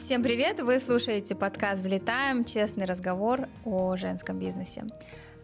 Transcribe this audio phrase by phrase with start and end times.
[0.00, 0.60] Всем привет!
[0.60, 2.46] Вы слушаете подкаст «Взлетаем.
[2.46, 4.86] Честный разговор о женском бизнесе».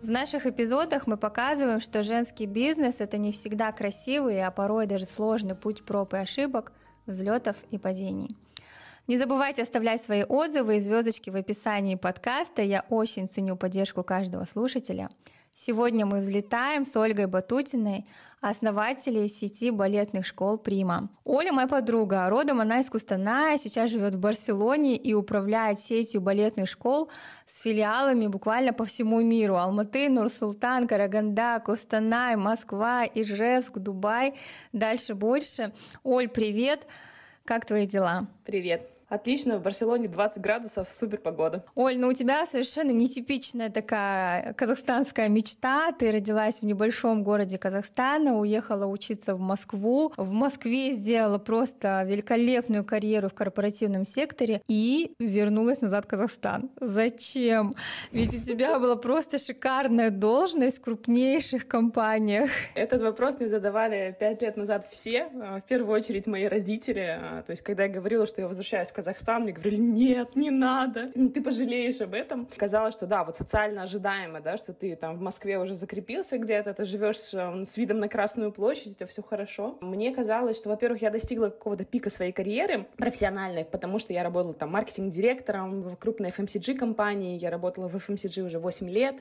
[0.01, 5.05] В наших эпизодах мы показываем, что женский бизнес– это не всегда красивый, а порой даже
[5.05, 6.73] сложный путь проб и ошибок,
[7.05, 8.35] взлетов и падений.
[9.07, 12.63] Не забывайте оставлять свои отзывы и звездочки в описании подкаста.
[12.63, 15.11] Я очень ценю поддержку каждого слушателя–
[15.59, 18.05] Сегодня мы взлетаем с Ольгой Батутиной,
[18.43, 21.09] основателей сети балетных школ «Прима».
[21.25, 26.69] Оля моя подруга, родом она из Кустаная, сейчас живет в Барселоне и управляет сетью балетных
[26.69, 27.11] школ
[27.47, 29.57] с филиалами буквально по всему миру.
[29.57, 34.35] Алматы, Нур-Султан, Караганда, Кустанай, Москва, Ижевск, Дубай.
[34.75, 35.73] Дальше больше.
[36.03, 36.87] Оль, привет!
[37.47, 38.27] Как твои дела?
[38.45, 38.96] Привет.
[39.09, 41.65] Отлично, в Барселоне 20 градусов, супер погода.
[41.77, 45.93] Оль, ну у тебя совершенно нетипичная такая казахстанская мечта.
[45.93, 50.13] Ты родилась в небольшом городе Казахстана, уехала учиться в Москву.
[50.17, 56.71] В Москве сделала просто великолепную карьеру в корпоративном секторе и вернулась назад в Казахстан.
[56.81, 57.77] Зачем?
[58.11, 62.51] Ведь у тебя была просто шикарная должность в крупнейших компаниях.
[62.75, 67.19] Этот вопрос мне задавали пять лет назад все, а, в первую очередь мои родители.
[67.21, 71.11] А, то есть, когда я говорила, что я возвращаюсь Казахстан, мне говорили, нет, не надо,
[71.13, 72.49] ты пожалеешь об этом.
[72.57, 76.73] Казалось, что да, вот социально ожидаемо, да, что ты там в Москве уже закрепился где-то,
[76.73, 79.77] ты живешь эм, с видом на Красную площадь, это все хорошо.
[79.83, 84.55] Мне казалось, что, во-первых, я достигла какого-то пика своей карьеры профессиональной, потому что я работала
[84.55, 89.17] там маркетинг-директором в крупной FMCG-компании, я работала в FMCG уже 8 лет,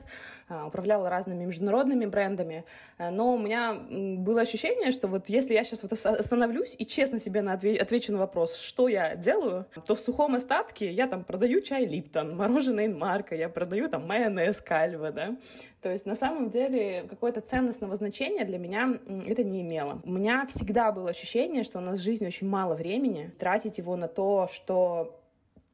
[0.48, 2.64] э, управляла разными международными брендами,
[2.96, 7.18] э, но у меня было ощущение, что вот если я сейчас вот остановлюсь и честно
[7.18, 11.86] себе отвечу на вопрос, что я делаю, то в сухом остатке я там продаю чай
[11.86, 15.36] Липтон, мороженое Инмарка, я продаю там майонез Кальва, да.
[15.82, 20.00] То есть на самом деле какое-то ценностного значения для меня это не имело.
[20.04, 23.96] У меня всегда было ощущение, что у нас в жизни очень мало времени, тратить его
[23.96, 25.20] на то, что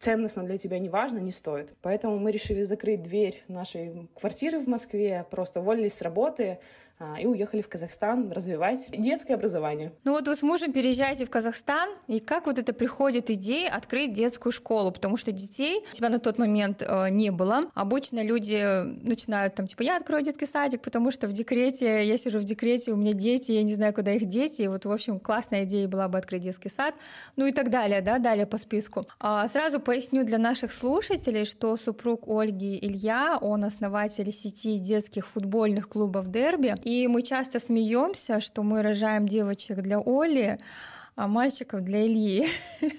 [0.03, 1.73] ценностно для тебя не важно, не стоит.
[1.81, 6.59] Поэтому мы решили закрыть дверь нашей квартиры в Москве, просто уволились с работы,
[7.21, 9.93] и уехали в Казахстан развивать детское образование.
[10.05, 14.13] Ну вот вы с мужем переезжаете в Казахстан, и как вот это приходит идея открыть
[14.13, 14.93] детскую школу?
[14.93, 17.71] Потому что детей у тебя на тот момент э, не было.
[17.75, 18.63] Обычно люди
[19.05, 22.93] начинают там, типа, я открою детский садик, потому что в декрете, я сижу в декрете,
[22.93, 24.63] у меня дети, я не знаю, куда их дети.
[24.63, 26.95] И вот, в общем, классная идея была бы открыть детский сад,
[27.37, 29.07] ну и так далее, да, далее по списку.
[29.19, 35.89] А сразу поясню для наших слушателей, что супруг Ольги Илья, он основатель сети детских футбольных
[35.89, 40.59] клубов «Дерби», и мы часто смеемся, что мы рожаем девочек для Оли,
[41.15, 42.49] а мальчиков для Ильи.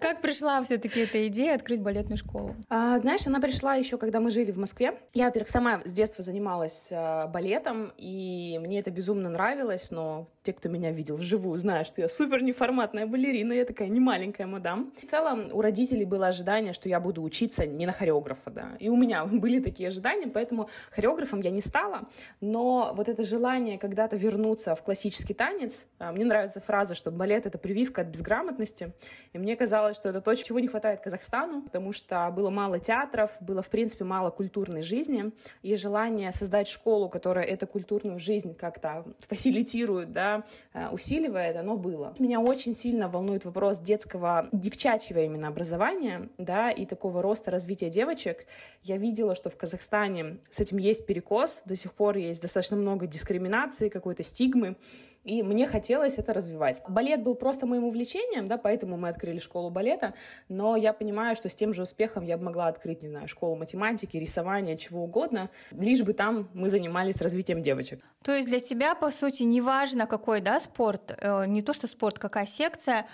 [0.00, 2.54] Как пришла все-таки эта идея открыть балетную школу?
[2.68, 4.98] А, знаешь, она пришла еще, когда мы жили в Москве.
[5.12, 10.54] Я, во-первых, сама с детства занималась а, балетом, и мне это безумно нравилось, но те,
[10.54, 14.90] кто меня видел вживую, знают, что я супер неформатная балерина, я такая не маленькая мадам.
[15.02, 18.88] В целом, у родителей было ожидание, что я буду учиться не на хореографа, да, и
[18.88, 22.08] у меня были такие ожидания, поэтому хореографом я не стала,
[22.40, 27.44] но вот это желание когда-то вернуться в классический танец, а, мне нравится фраза, что балет—
[27.46, 28.94] это прививка от безграмотности,
[29.34, 33.32] и мне казалось, что это то, чего не хватает Казахстану, потому что было мало театров,
[33.40, 35.30] было, в принципе, мало культурной жизни,
[35.60, 40.37] и желание создать школу, которая эту культурную жизнь как-то фасилитирует, да,
[40.72, 42.14] э, усиливает, оно было.
[42.18, 48.46] Меня очень сильно волнует вопрос детского, девчачьего именно образования, да, и такого роста развития девочек.
[48.82, 53.06] Я видела, что в Казахстане с этим есть перекос, до сих пор есть достаточно много
[53.06, 54.76] дискриминации, какой-то стигмы,
[55.28, 56.80] и мне хотелось это развивать.
[56.88, 60.14] Балет был просто моим увлечением, да, поэтому мы открыли школу балета,
[60.48, 63.54] но я понимаю, что с тем же успехом я бы могла открыть, не знаю, школу
[63.56, 68.02] математики, рисования, чего угодно, лишь бы там мы занимались развитием девочек.
[68.22, 71.86] То есть для тебя, по сути, не важно, какой, да, спорт, э, не то, что
[71.86, 73.06] спорт, какая секция,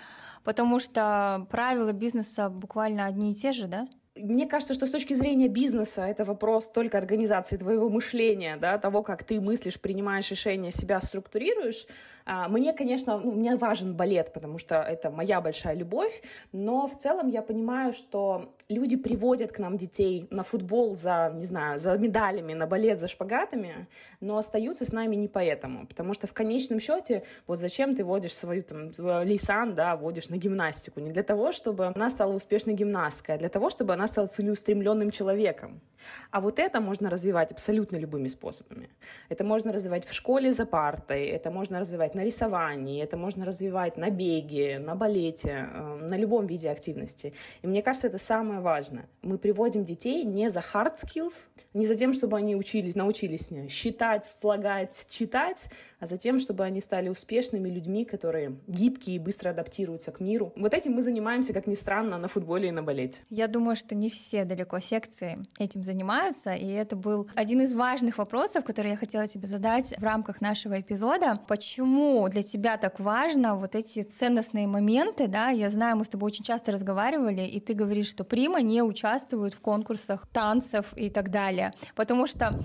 [0.43, 3.87] потому что правила бизнеса буквально одни и те же, да?
[4.15, 9.03] Мне кажется, что с точки зрения бизнеса это вопрос только организации твоего мышления, да, того,
[9.03, 11.85] как ты мыслишь, принимаешь решения, себя структурируешь.
[12.25, 16.21] А, мне, конечно, ну, мне важен балет, потому что это моя большая любовь,
[16.53, 21.45] но в целом я понимаю, что люди приводят к нам детей на футбол за, не
[21.45, 23.87] знаю, за медалями, на балет за шпагатами,
[24.21, 28.33] но остаются с нами не поэтому, потому что в конечном счете, вот зачем ты водишь
[28.33, 33.35] свою там Лейсан, да, водишь на гимнастику, не для того, чтобы она стала успешной гимнасткой,
[33.35, 35.81] а для того, чтобы она она стала целеустремленным человеком.
[36.31, 38.89] А вот это можно развивать абсолютно любыми способами.
[39.29, 43.97] Это можно развивать в школе за партой, это можно развивать на рисовании, это можно развивать
[43.97, 47.33] на беге, на балете, э, на любом виде активности.
[47.61, 49.07] И мне кажется, это самое важное.
[49.21, 54.25] Мы приводим детей не за hard skills, не за тем, чтобы они учились, научились считать,
[54.25, 55.65] слагать, читать,
[55.99, 60.53] а за тем, чтобы они стали успешными людьми, которые гибкие и быстро адаптируются к миру.
[60.55, 63.21] Вот этим мы занимаемся, как ни странно, на футболе и на балете.
[63.29, 68.17] Я думаю, что не все далеко секции этим занимаются, и это был один из важных
[68.17, 71.39] вопросов, который я хотела тебе задать в рамках нашего эпизода.
[71.47, 75.49] Почему для тебя так важно вот эти ценностные моменты, да?
[75.49, 79.53] Я знаю, мы с тобой очень часто разговаривали, и ты говоришь, что Прима не участвует
[79.53, 81.64] в конкурсах танцев и так далее,
[81.95, 82.59] потому что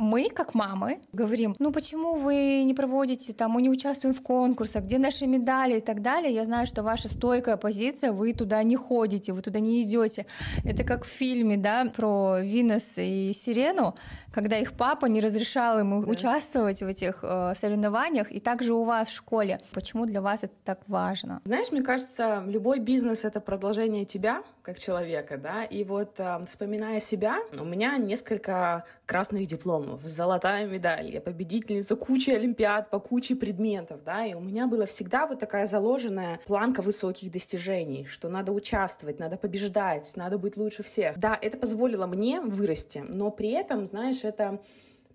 [0.00, 4.84] мы, как мамы, говорим, ну почему вы не проводите, там, мы не участвуем в конкурсах,
[4.84, 6.32] где наши медали и так далее.
[6.32, 10.24] Я знаю, что ваша стойкая позиция, вы туда не ходите, вы туда не идете.
[10.64, 13.94] Это как в фильме, да, про Винес и Сирену,
[14.32, 16.10] когда их папа не разрешал ему да.
[16.10, 19.60] участвовать в этих э, соревнованиях, и также у вас в школе.
[19.74, 21.42] Почему для вас это так важно?
[21.44, 27.00] Знаешь, мне кажется, любой бизнес— это продолжение тебя, как человека, да, и вот э, вспоминая
[27.00, 34.00] себя, у меня несколько красных дипломов, золотая медаль, я победительница кучи олимпиад по куче предметов,
[34.04, 39.18] да, и у меня была всегда вот такая заложенная планка высоких достижений, что надо участвовать,
[39.18, 41.18] надо побеждать, надо быть лучше всех.
[41.18, 44.60] Да, это позволило мне вырасти, но при этом, знаешь, это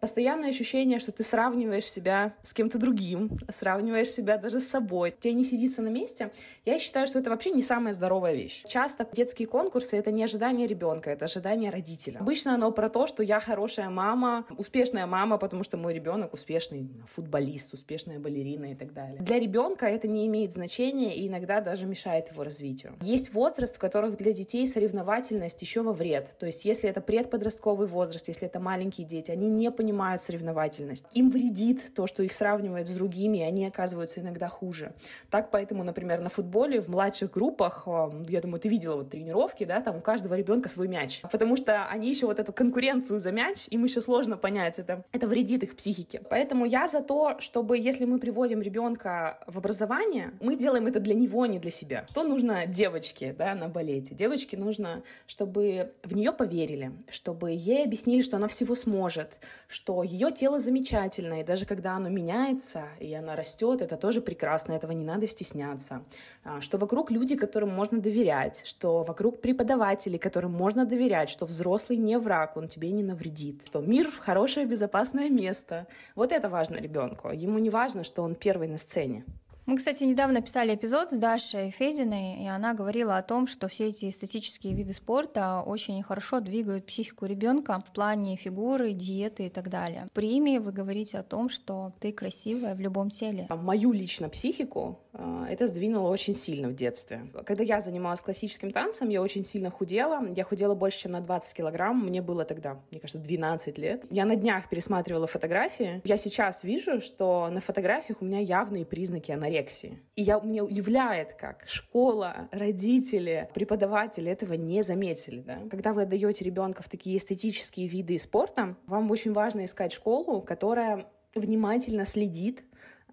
[0.05, 5.11] постоянное ощущение, что ты сравниваешь себя с кем-то другим, сравниваешь себя даже с собой.
[5.19, 6.31] Тебе не сидится на месте.
[6.63, 8.63] Я считаю, что это вообще не самая здоровая вещь.
[8.67, 12.19] Часто детские конкурсы— это не ожидание ребенка, это ожидание родителя.
[12.19, 16.87] Обычно оно про то, что я хорошая мама, успешная мама, потому что мой ребенок успешный
[17.11, 19.17] футболист, успешная балерина и так далее.
[19.19, 22.93] Для ребенка это не имеет значения и иногда даже мешает его развитию.
[23.01, 26.29] Есть возраст, в которых для детей соревновательность еще во вред.
[26.37, 31.05] То есть если это предподростковый возраст, если это маленькие дети, они не понимают, понимают соревновательность.
[31.13, 34.93] Им вредит то, что их сравнивают с другими, и они оказываются иногда хуже.
[35.29, 39.63] Так поэтому, например, на футболе в младших группах, э, я думаю, ты видела вот тренировки,
[39.63, 41.21] да, там у каждого ребенка свой мяч.
[41.31, 45.05] Потому что они еще вот эту конкуренцию за мяч, им еще сложно понять это.
[45.13, 46.21] Это вредит их психике.
[46.29, 51.15] Поэтому я за то, чтобы если мы приводим ребенка в образование, мы делаем это для
[51.15, 52.05] него, а не для себя.
[52.09, 54.13] Что нужно девочке, да, на балете?
[54.13, 59.39] Девочке нужно, чтобы в нее поверили, чтобы ей объяснили, что она всего сможет,
[59.75, 64.71] что ее тело замечательное, и даже когда оно меняется, и она растет, это тоже прекрасно,
[64.71, 66.01] этого не надо стесняться.
[66.45, 71.97] А, что вокруг люди, которым можно доверять, что вокруг преподаватели, которым можно доверять, что взрослый
[71.97, 75.87] не враг, он тебе не навредит, что мир— хорошее, безопасное место.
[76.15, 77.31] Вот это важно ребенку.
[77.31, 79.25] Ему не важно, что он первый на сцене.
[79.65, 83.87] Мы, кстати, недавно писали эпизод с Дашей Фединой, и она говорила о том, что все
[83.87, 89.69] эти эстетические виды спорта очень хорошо двигают психику ребенка в плане фигуры, диеты и так
[89.69, 90.07] далее.
[90.13, 93.47] При ими вы говорите о том, что ты красивая в любом теле.
[93.49, 97.27] Мою лично психику э, это сдвинуло очень сильно в детстве.
[97.43, 100.27] Когда я занималась классическим танцем, я очень сильно худела.
[100.35, 102.05] Я худела больше, чем на 20 килограмм.
[102.05, 104.05] Мне было тогда, мне кажется, 12 лет.
[104.11, 106.01] Я на днях пересматривала фотографии.
[106.03, 109.99] Я сейчас вижу, что на фотографиях у меня явные признаки анорексии анорексии.
[110.15, 115.41] И я, меня удивляет, как школа, родители, преподаватели этого не заметили.
[115.41, 115.59] Да?
[115.69, 121.07] Когда вы отдаете ребенка в такие эстетические виды спорта, вам очень важно искать школу, которая
[121.33, 122.63] внимательно следит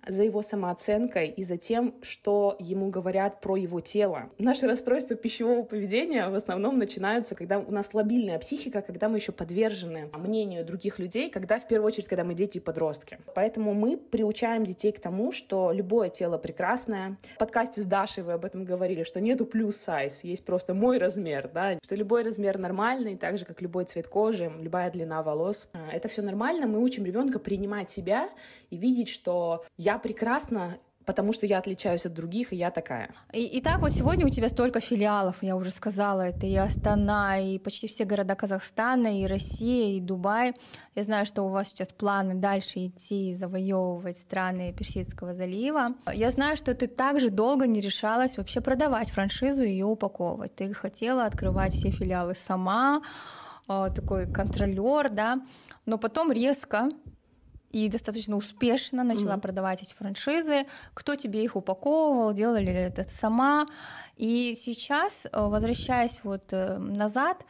[0.07, 4.31] за его самооценкой и за тем, что ему говорят про его тело.
[4.39, 9.33] Наши расстройства пищевого поведения в основном начинаются, когда у нас лобильная психика, когда мы еще
[9.33, 13.19] подвержены мнению других людей, когда в первую очередь, когда мы дети и подростки.
[13.35, 17.17] Поэтому мы приучаем детей к тому, что любое тело прекрасное.
[17.35, 20.99] В подкасте с Дашей вы об этом говорили, что нету плюс сайз, есть просто мой
[20.99, 25.69] размер, да, что любой размер нормальный, так же, как любой цвет кожи, любая длина волос.
[25.93, 28.31] Это все нормально, мы учим ребенка принимать себя
[28.71, 33.11] и видеть, что я я прекрасна, потому что я отличаюсь от других, и я такая.
[33.33, 37.59] И, так вот сегодня у тебя столько филиалов, я уже сказала, это и Астана, и
[37.59, 40.55] почти все города Казахстана, и Россия, и Дубай.
[40.95, 45.89] Я знаю, что у вас сейчас планы дальше идти и завоевывать страны Персидского залива.
[46.13, 50.55] Я знаю, что ты также долго не решалась вообще продавать франшизу и ее упаковывать.
[50.55, 53.03] Ты хотела открывать все филиалы сама,
[53.69, 55.41] а, такой контролер, да,
[55.87, 56.89] но потом резко
[57.73, 59.41] и достаточно успешно начала mm-hmm.
[59.41, 60.67] продавать эти франшизы.
[60.95, 63.67] Кто тебе их упаковывал, делали ли это сама?
[64.17, 67.45] И сейчас, э, возвращаясь вот э, назад,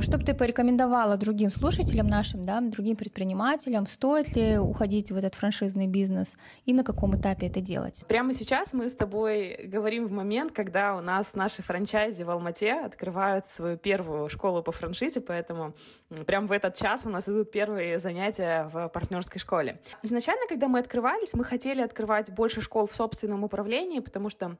[0.00, 5.34] что бы ты порекомендовала другим слушателям нашим, да, другим предпринимателям, стоит ли уходить в этот
[5.34, 8.04] франшизный бизнес и на каком этапе это делать?
[8.06, 12.72] Прямо сейчас мы с тобой говорим в момент, когда у нас наши франчайзи в Алмате
[12.72, 15.74] открывают свою первую школу по франшизе, поэтому
[16.26, 19.80] прямо в этот час у нас идут первые занятия в партнерской школе.
[20.02, 24.56] Изначально, когда мы открывались, мы хотели открывать больше школ в собственном управлении, потому что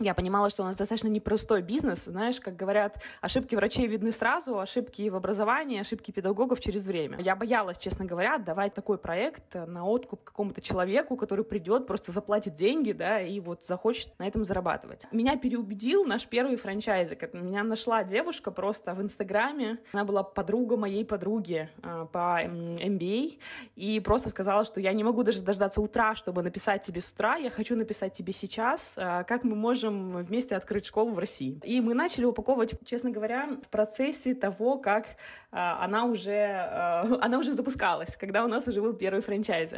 [0.00, 2.06] я понимала, что у нас достаточно непростой бизнес.
[2.06, 7.18] Знаешь, как говорят, ошибки врачей видны сразу, ошибки в образовании, ошибки педагогов через время.
[7.20, 12.54] Я боялась, честно говоря, давать такой проект на откуп какому-то человеку, который придет, просто заплатит
[12.54, 15.06] деньги, да, и вот захочет на этом зарабатывать.
[15.12, 17.32] Меня переубедил наш первый франчайзик.
[17.32, 19.78] Меня нашла девушка просто в Инстаграме.
[19.92, 23.38] Она была подруга моей подруги э, по MBA
[23.76, 27.36] и просто сказала, что я не могу даже дождаться утра, чтобы написать тебе с утра,
[27.36, 31.60] я хочу написать тебе сейчас, э, как мы можем можем вместе открыть школу в России.
[31.62, 35.06] И мы начали упаковывать, честно говоря, в процессе того, как
[35.54, 39.74] а, она уже, а, она уже запускалась, когда у нас уже был первый франчайз.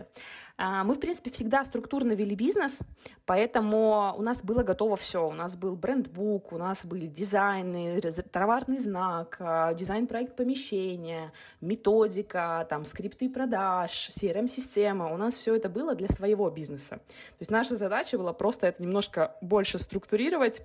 [0.59, 2.81] А, мы, в принципе, всегда структурно вели бизнес,
[3.27, 5.29] поэтому у нас было готово все.
[5.29, 9.39] У нас был брендбук, у нас были дизайны, товарный знак,
[9.75, 15.13] дизайн-проект помещения, методика, там, скрипты продаж, CRM-система.
[15.13, 16.97] У нас все это было для своего бизнеса.
[16.97, 20.63] То есть наша задача была просто это немножко больше структурировать,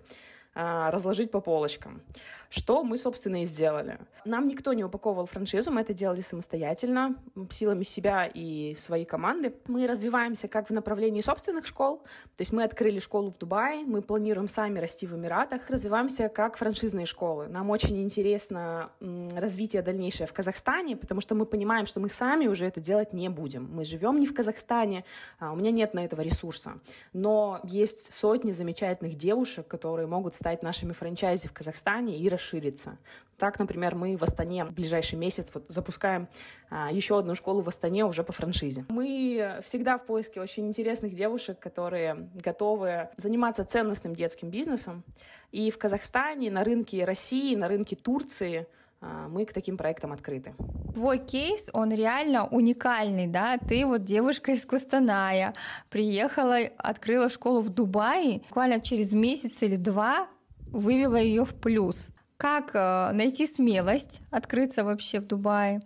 [0.54, 2.02] разложить по полочкам.
[2.50, 3.98] Что мы, собственно, и сделали.
[4.26, 7.16] Нам никто не упаковывал франшизу, мы это делали самостоятельно,
[7.50, 9.56] силами себя и своей команды.
[9.68, 12.00] Мы развиваемся как в направлении собственных школ,
[12.36, 16.58] то есть мы открыли школу в Дубае, мы планируем сами расти в Эмиратах, развиваемся как
[16.58, 17.48] франшизные школы.
[17.48, 18.90] Нам очень интересно
[19.34, 23.30] развитие дальнейшее в Казахстане, потому что мы понимаем, что мы сами уже это делать не
[23.30, 23.70] будем.
[23.74, 25.06] Мы живем не в Казахстане,
[25.40, 26.74] а у меня нет на это ресурса.
[27.14, 32.98] Но есть сотни замечательных девушек, которые могут стать нашими франчайзи в Казахстане и расшириться.
[33.38, 36.28] Так, например, мы в Астане в ближайший месяц вот запускаем
[36.72, 38.86] а, еще одну школу в Астане уже по франшизе.
[38.90, 45.04] Мы всегда в поиске очень интересных девушек, которые готовы заниматься ценностным детским бизнесом.
[45.52, 48.66] И в Казахстане, на рынке России, на рынке Турции
[49.02, 50.54] мы к таким проектам открыты.
[50.94, 53.58] Твой кейс, он реально уникальный, да?
[53.58, 55.54] Ты вот девушка из Кустаная,
[55.90, 60.28] приехала, открыла школу в Дубае, буквально через месяц или два
[60.72, 62.10] вывела ее в плюс
[62.42, 65.84] как э, найти смелость открыться вообще в Дубае,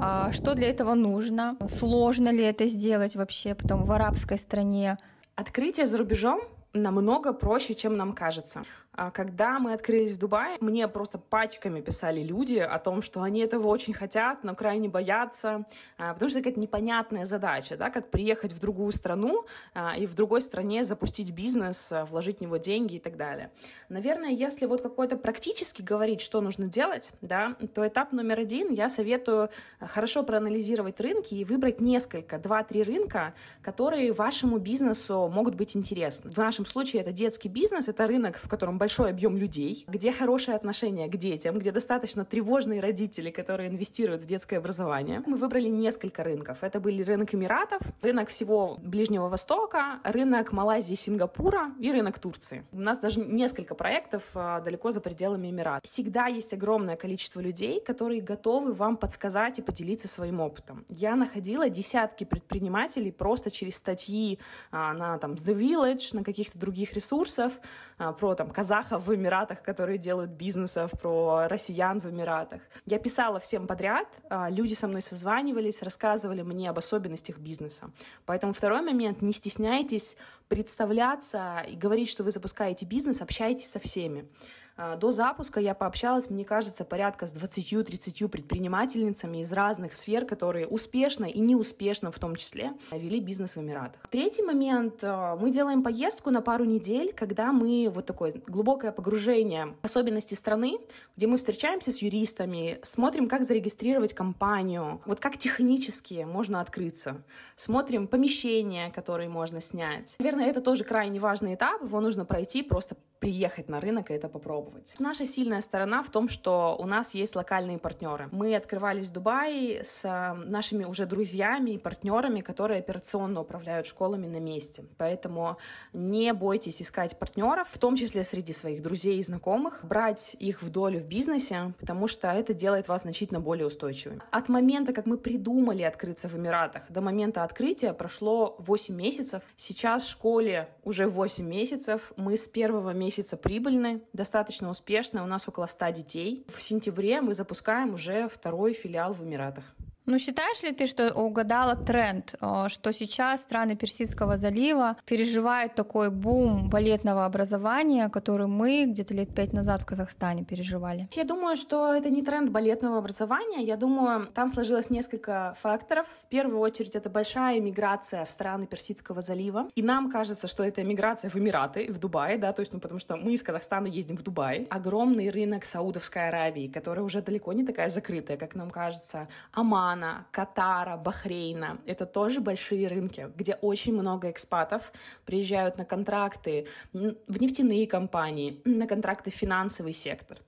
[0.00, 4.96] а, что для этого нужно, сложно ли это сделать вообще потом в арабской стране.
[5.34, 6.40] Открытие за рубежом
[6.72, 8.64] намного проще, чем нам кажется.
[8.94, 13.40] А когда мы открылись в Дубае, мне просто пачками писали люди о том, что они
[13.40, 15.64] этого очень хотят, но крайне боятся,
[15.96, 20.04] а, потому что это какая-то непонятная задача, да, как приехать в другую страну а, и
[20.04, 23.50] в другой стране запустить бизнес, вложить в него деньги и так далее.
[23.88, 28.90] Наверное, если вот какой-то практически говорить, что нужно делать, да, то этап номер один, я
[28.90, 29.48] советую
[29.80, 36.30] хорошо проанализировать рынки и выбрать несколько, два-три рынка, которые вашему бизнесу могут быть интересны.
[36.30, 40.56] В нашем случае это детский бизнес, это рынок, в котором большой объем людей, где хорошее
[40.56, 45.22] отношение к детям, где достаточно тревожные родители, которые инвестируют в детское образование.
[45.26, 46.58] Мы выбрали несколько рынков.
[46.62, 52.64] Это были рынок Эмиратов, рынок всего Ближнего Востока, рынок Малайзии, Сингапура и рынок Турции.
[52.72, 55.90] У нас даже несколько проектов а, далеко за пределами Эмиратов.
[55.90, 60.84] Всегда есть огромное количество людей, которые готовы вам подсказать и поделиться своим опытом.
[60.88, 64.38] Я находила десятки предпринимателей просто через статьи
[64.70, 67.52] а, на там The Village, на каких-то других ресурсах,
[67.98, 72.62] а, про там казахов в Эмиратах, которые делают бизнесов, про россиян в Эмиратах.
[72.86, 77.90] Я писала всем подряд, а, люди со мной созванивались, рассказывали мне об особенностях бизнеса.
[78.26, 80.16] Поэтому второй момент, не стесняйтесь
[80.48, 84.28] представляться и говорить, что вы запускаете бизнес, общайтесь со всеми.
[84.76, 90.66] А, до запуска я пообщалась, мне кажется, порядка с 20-30 предпринимательницами из разных сфер, которые
[90.66, 94.00] успешно и неуспешно в том числе вели бизнес в Эмиратах.
[94.10, 95.00] Третий момент.
[95.02, 100.34] А, мы делаем поездку на пару недель, когда мы вот такое глубокое погружение в особенности
[100.34, 100.78] страны,
[101.16, 107.22] где мы встречаемся с юристами, смотрим, как зарегистрировать компанию, вот как технически можно открыться,
[107.56, 110.16] смотрим помещения, которые можно снять.
[110.18, 114.28] Наверное, это тоже крайне важный этап, его нужно пройти, просто приехать на рынок и это
[114.28, 114.94] попробовать попробовать.
[114.98, 118.28] Наша сильная сторона в том, что у нас есть локальные партнеры.
[118.32, 124.26] Мы открывались в Дубае с э, нашими уже друзьями и партнерами, которые операционно управляют школами
[124.26, 124.84] на месте.
[124.98, 125.56] Поэтому
[125.92, 130.70] не бойтесь искать партнеров, в том числе среди своих друзей и знакомых, брать их в
[130.70, 134.20] долю в бизнесе, потому что это делает вас значительно более устойчивыми.
[134.30, 139.42] От момента, как мы придумали открыться в Эмиратах, до момента открытия прошло 8 месяцев.
[139.56, 142.12] Сейчас в школе уже 8 месяцев.
[142.16, 145.24] Мы с первого месяца прибыльны, достаточно достаточно успешно.
[145.24, 146.46] У нас около 100 детей.
[146.54, 149.64] В сентябре мы запускаем уже второй филиал в Эмиратах.
[150.04, 156.10] Ну, считаешь ли ты, что угадала тренд, э, что сейчас страны Персидского залива переживают такой
[156.10, 161.08] бум балетного образования, который мы где-то лет пять назад в Казахстане переживали?
[161.12, 163.62] Я думаю, что это не тренд балетного образования.
[163.64, 166.06] Я думаю, там сложилось несколько факторов.
[166.22, 169.68] В первую очередь, это большая миграция в страны Персидского залива.
[169.76, 172.98] И нам кажется, что это миграция в Эмираты, в Дубае, да, то есть, ну, потому
[172.98, 174.66] что мы из Казахстана ездим в Дубай.
[174.68, 179.28] Огромный рынок Саудовской Аравии, который уже далеко не такая закрытая, как нам кажется.
[179.52, 181.78] Оман, Омана, Катара, Бахрейна.
[181.86, 184.92] Это тоже большие рынки, где очень много экспатов
[185.24, 190.38] приезжают на контракты в нефтяные компании, на контракты в финансовый сектор.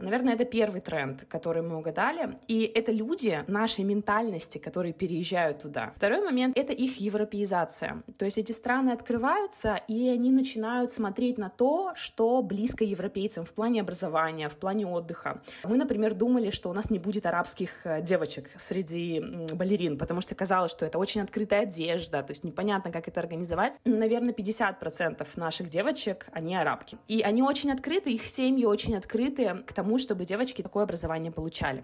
[0.00, 2.36] Наверное, это первый тренд, который мы угадали.
[2.48, 5.92] И это люди нашей ментальности, которые переезжают туда.
[5.96, 8.02] Второй момент— это их европеизация.
[8.18, 13.52] То есть эти страны открываются, и они начинают смотреть на то, что близко европейцам в
[13.52, 15.42] плане образования, в плане отдыха.
[15.64, 19.20] Мы, например, думали, что у нас не будет арабских э, девочек среди
[19.52, 23.78] балерин, потому что казалось, что это очень открытая одежда, то есть непонятно, как это организовать.
[23.84, 26.98] Наверное, 50% наших девочек, они арабки.
[27.08, 31.32] И они очень открыты, их семьи очень открыты к тому, тому, чтобы девочки такое образование
[31.32, 31.82] получали.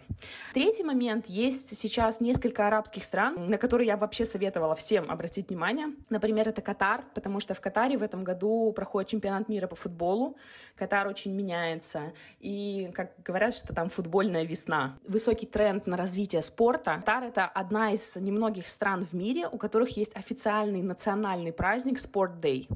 [0.54, 1.26] Третий момент.
[1.26, 5.88] Есть сейчас несколько арабских стран, на которые я вообще советовала всем обратить внимание.
[6.08, 10.36] Например, это Катар, потому что в Катаре в этом году проходит чемпионат мира по футболу.
[10.76, 12.12] Катар очень меняется.
[12.38, 14.98] И, как говорят, что там футбольная весна.
[15.08, 16.96] Высокий тренд на развитие спорта.
[16.96, 22.40] Катар— это одна из немногих стран в мире, у которых есть официальный национальный праздник Sport
[22.40, 22.68] Day.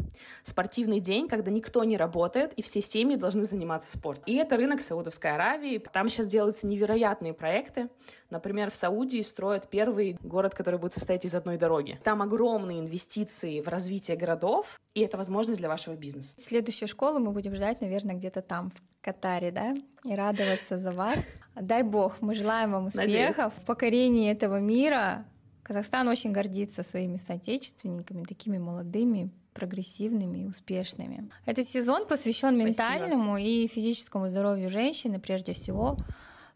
[0.42, 4.25] Спортивный день, когда никто не работает, и все семьи должны заниматься спортом.
[4.26, 5.79] И это рынок Саудовской Саудовской Аравии.
[5.79, 7.89] Там сейчас делаются невероятные проекты.
[8.31, 11.99] Например, в Саудии строят первый город, который будет состоять из одной дороги.
[12.05, 16.37] Там огромные инвестиции в развитие городов, и это возможность для вашего бизнеса.
[16.41, 19.75] Следующую школу мы будем ждать, наверное, где-то там, в Катаре, да,
[20.05, 21.19] и радоваться за вас.
[21.55, 23.37] Дай бог, мы желаем вам успехов Надеюсь.
[23.37, 25.25] в покорении этого мира.
[25.62, 31.29] Казахстан очень гордится своими соотечественниками, такими молодыми, прогрессивными и успешными.
[31.47, 35.97] Этот сезон посвящен ментальному и физическому здоровью женщины прежде всего.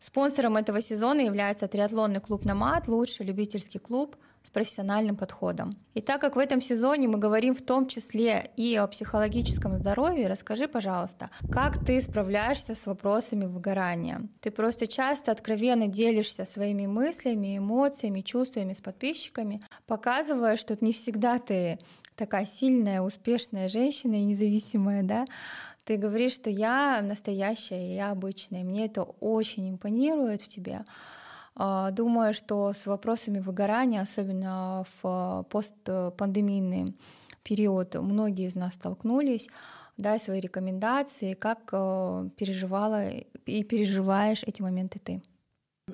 [0.00, 5.72] Спонсором этого сезона является триатлонный клуб «Намат», лучший любительский клуб с профессиональным подходом.
[5.94, 10.28] И так как в этом сезоне мы говорим в том числе и о психологическом здоровье,
[10.28, 14.28] расскажи, пожалуйста, как ты справляешься с вопросами выгорания?
[14.40, 21.38] Ты просто часто откровенно делишься своими мыслями, эмоциями, чувствами с подписчиками, показывая, что не всегда
[21.38, 21.78] ты
[22.16, 25.24] такая сильная, успешная женщина и независимая, да,
[25.84, 28.64] ты говоришь, что я настоящая, я обычная.
[28.64, 30.84] Мне это очень импонирует в тебе.
[31.56, 36.96] А, думаю, что с вопросами выгорания, особенно в постпандемийный
[37.42, 39.48] период, многие из нас столкнулись.
[39.96, 45.22] Дай свои рекомендации, как э, переживала и переживаешь эти моменты ты.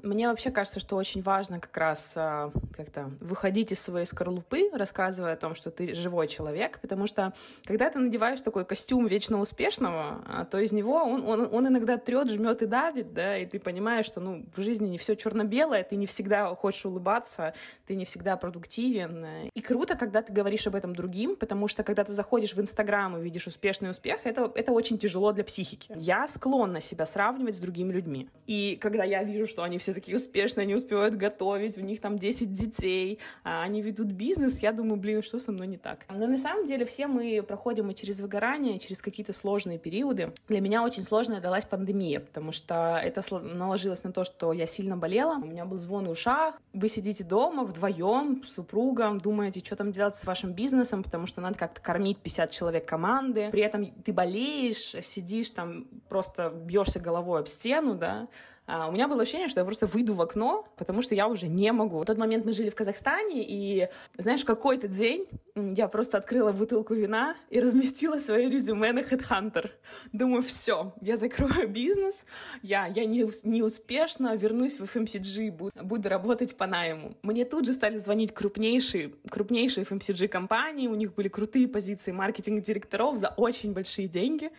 [0.03, 5.33] Мне вообще кажется, что очень важно как раз а, как-то выходить из своей скорлупы, рассказывая
[5.33, 10.23] о том, что ты живой человек, потому что когда ты надеваешь такой костюм вечно успешного,
[10.27, 13.59] а, то из него он, он, он иногда трет, жмет и давит, да, и ты
[13.59, 17.55] понимаешь, что ну, в жизни не все черно-белое, ты не всегда хочешь улыбаться,
[17.87, 19.51] ты не всегда продуктивен.
[19.53, 23.19] И круто, когда ты говоришь об этом другим, потому что когда ты заходишь в Инстаграм
[23.19, 25.93] и видишь успешный успех, это, это очень тяжело для психики.
[25.97, 28.29] Я склонна себя сравнивать с другими людьми.
[28.47, 32.19] И когда я вижу, что они все такие успешные, они успевают готовить, у них там
[32.19, 36.05] 10 детей, а они ведут бизнес, я думаю, блин, что со мной не так?
[36.09, 40.33] Но на самом деле все мы проходим и через выгорание, и через какие-то сложные периоды.
[40.49, 44.97] Для меня очень сложно далась пандемия, потому что это наложилось на то, что я сильно
[44.97, 49.77] болела, у меня был звон в ушах, вы сидите дома вдвоем с супругом, думаете, что
[49.77, 53.87] там делать с вашим бизнесом, потому что надо как-то кормить 50 человек команды, при этом
[53.87, 58.29] ты болеешь, сидишь там, просто бьешься головой об стену, да,
[58.73, 61.49] а, у меня было ощущение, что я просто выйду в окно, потому что я уже
[61.49, 61.99] не могу.
[61.99, 66.95] В тот момент мы жили в Казахстане, и, знаешь, какой-то день я просто открыла бутылку
[66.95, 69.71] вина и разместила свое резюме на Headhunter.
[70.13, 72.25] Думаю, все, я закрою бизнес,
[72.63, 77.17] я, я не, не успешно вернусь в FMCG, буду, буду работать по найму.
[77.23, 83.31] Мне тут же стали звонить крупнейшие, крупнейшие FMCG-компании, у них были крутые позиции маркетинг-директоров за
[83.37, 84.53] очень большие деньги.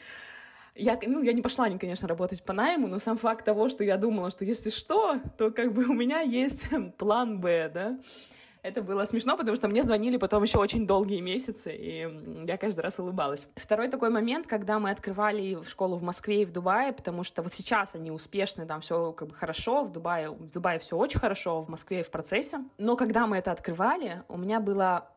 [0.76, 3.98] Я, ну, я не пошла, конечно, работать по найму, но сам факт того, что я
[3.98, 8.00] думала, что если что, то как бы у меня есть план Б, да,
[8.64, 12.82] это было смешно, потому что мне звонили потом еще очень долгие месяцы, и я каждый
[12.82, 13.48] раз улыбалась.
[13.56, 17.54] Второй такой момент, когда мы открывали школу в Москве и в Дубае, потому что вот
[17.54, 21.62] сейчас они успешны, там все как бы хорошо, в Дубае, в Дубае все очень хорошо,
[21.62, 22.60] в Москве в процессе.
[22.78, 25.10] Но когда мы это открывали, у меня было,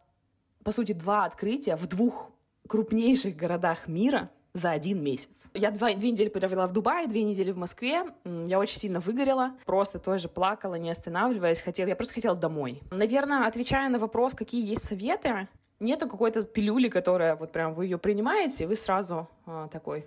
[0.64, 2.30] по сути, два открытия в двух
[2.66, 5.48] крупнейших городах мира— за один месяц.
[5.52, 8.06] Я два, две недели провела в Дубае, две недели в Москве.
[8.24, 11.60] Я очень сильно выгорела, просто тоже плакала, не останавливаясь.
[11.60, 12.80] Хотела, я просто хотела домой.
[12.92, 15.48] Наверное, отвечая на вопрос, какие есть советы,
[15.80, 20.06] нету какой-то пилюли, которая вот прям вы ее принимаете, вы сразу а, такой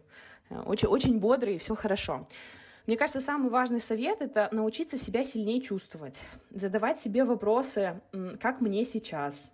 [0.49, 2.25] э, очень, очень бодрый, все хорошо.
[2.87, 7.99] Мне кажется, самый важный совет— это научиться себя сильнее чувствовать, задавать себе вопросы,
[8.39, 9.51] как мне сейчас.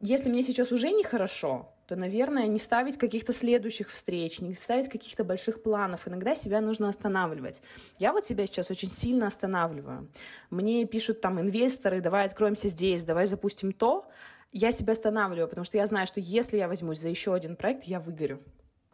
[0.00, 5.22] Если мне сейчас уже нехорошо, то, наверное, не ставить каких-то следующих встреч, не ставить каких-то
[5.22, 6.08] больших планов.
[6.08, 7.62] Иногда себя нужно останавливать.
[7.98, 10.08] Я вот себя сейчас очень сильно останавливаю.
[10.50, 14.06] Мне пишут там инвесторы, давай откроемся здесь, давай запустим то.
[14.52, 17.84] Я себя останавливаю, потому что я знаю, что если я возьмусь за еще один проект,
[17.84, 18.40] я выгорю.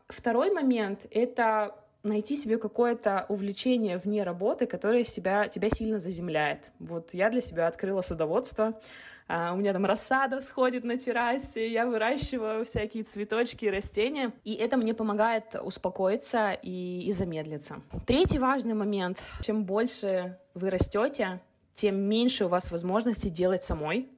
[0.08, 6.60] Второй момент— это найти себе какое-то увлечение вне работы, которое себя, тебя сильно заземляет.
[6.78, 8.80] Вот я для себя открыла садоводство,
[9.28, 14.76] у меня там рассада всходит на террасе, я выращиваю всякие цветочки и растения, и это
[14.76, 17.80] мне помогает успокоиться и, и замедлиться.
[18.06, 19.22] Третий важный момент.
[19.40, 21.40] Чем больше вы растете,
[21.74, 24.08] тем меньше у вас возможности делать самой.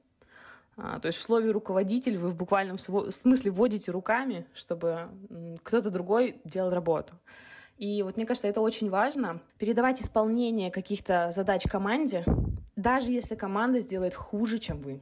[0.77, 5.09] А, то есть в слове руководитель вы в буквальном смысле вводите руками, чтобы
[5.63, 7.13] кто-то другой делал работу.
[7.77, 9.41] И вот мне кажется, это очень важно.
[9.57, 12.23] Передавать исполнение каких-то задач команде,
[12.75, 15.01] даже если команда сделает хуже, чем вы.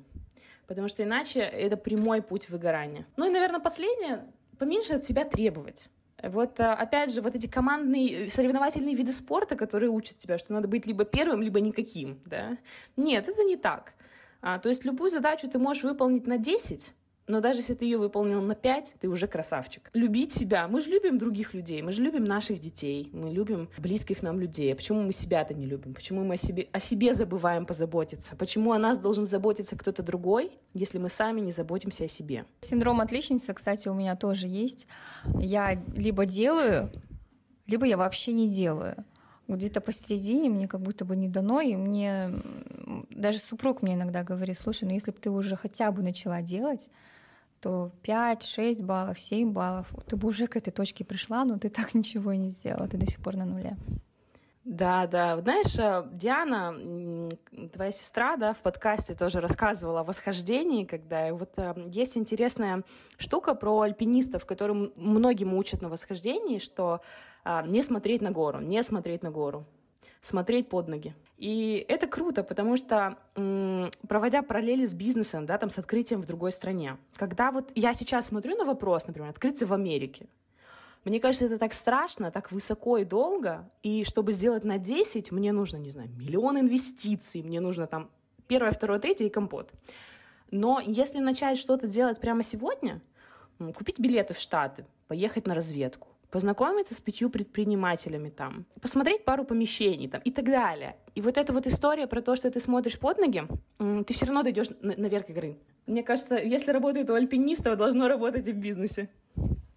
[0.68, 3.06] Потому что иначе это прямой путь выгорания.
[3.16, 4.26] Ну и, наверное, последнее,
[4.58, 5.88] поменьше от себя требовать.
[6.24, 10.70] Вот а, опять же, вот эти командные соревновательные виды спорта, которые учат тебя, что надо
[10.70, 12.58] быть либо первым, либо никаким, да?
[12.96, 13.94] Нет, это не так.
[14.42, 16.94] А, то есть любую задачу ты можешь выполнить на 10,
[17.28, 19.90] но даже если ты ее выполнил на 5, ты уже красавчик.
[19.94, 20.68] Любить себя.
[20.68, 24.76] Мы же любим других людей, мы же любим наших детей, мы любим близких нам людей.
[24.76, 25.94] Почему мы себя-то не любим?
[25.94, 28.36] Почему мы о себе, о себе забываем позаботиться?
[28.36, 32.46] Почему о нас должен заботиться кто-то другой, если мы сами не заботимся о себе?
[32.62, 34.88] Синдром отличницы, кстати, у меня тоже есть.
[35.40, 36.92] Я либо делаю,
[37.68, 39.06] либо я вообще не делаю
[39.48, 42.32] где-то посередине мне как будто бы не дано, и мне
[43.10, 46.90] даже супруг мне иногда говорит, слушай, ну если бы ты уже хотя бы начала делать,
[47.64, 51.70] то 5, 6 баллов, 7 баллов, ты бы уже к этой точке пришла, но ты
[51.70, 53.78] так ничего и не сделала, ты до сих пор на нуле.
[54.66, 55.40] Да, да.
[55.42, 57.30] Знаешь, э, Диана,
[57.74, 62.84] твоя сестра, да, в подкасте тоже рассказывала о восхождении, когда вот э, есть интересная
[63.18, 67.02] штука про альпинистов, которым многим учат на восхождении, что
[67.46, 69.66] э, не смотреть на гору, не смотреть на гору,
[70.22, 71.14] смотреть под ноги.
[71.44, 73.18] И это круто, потому что,
[74.08, 78.28] проводя параллели с бизнесом, да, там, с открытием в другой стране, когда вот я сейчас
[78.28, 80.28] смотрю на вопрос, например, открыться в Америке,
[81.04, 85.52] мне кажется, это так страшно, так высоко и долго, и чтобы сделать на 10, мне
[85.52, 88.10] нужно, не знаю, миллион инвестиций, мне нужно там
[88.48, 89.70] первое, второе, третье и компот.
[90.50, 93.02] Но если начать что-то делать прямо сегодня,
[93.76, 100.10] купить билеты в Штаты, поехать на разведку, познакомиться с пятью предпринимателями там, посмотреть пару помещений
[100.10, 100.96] там и так далее.
[101.14, 103.44] И вот эта вот история про то, что ты смотришь под ноги,
[103.78, 105.58] ты все равно дойдешь наверх игры.
[105.86, 109.10] Мне кажется, если работает у альпинистов, должно работать и в бизнесе.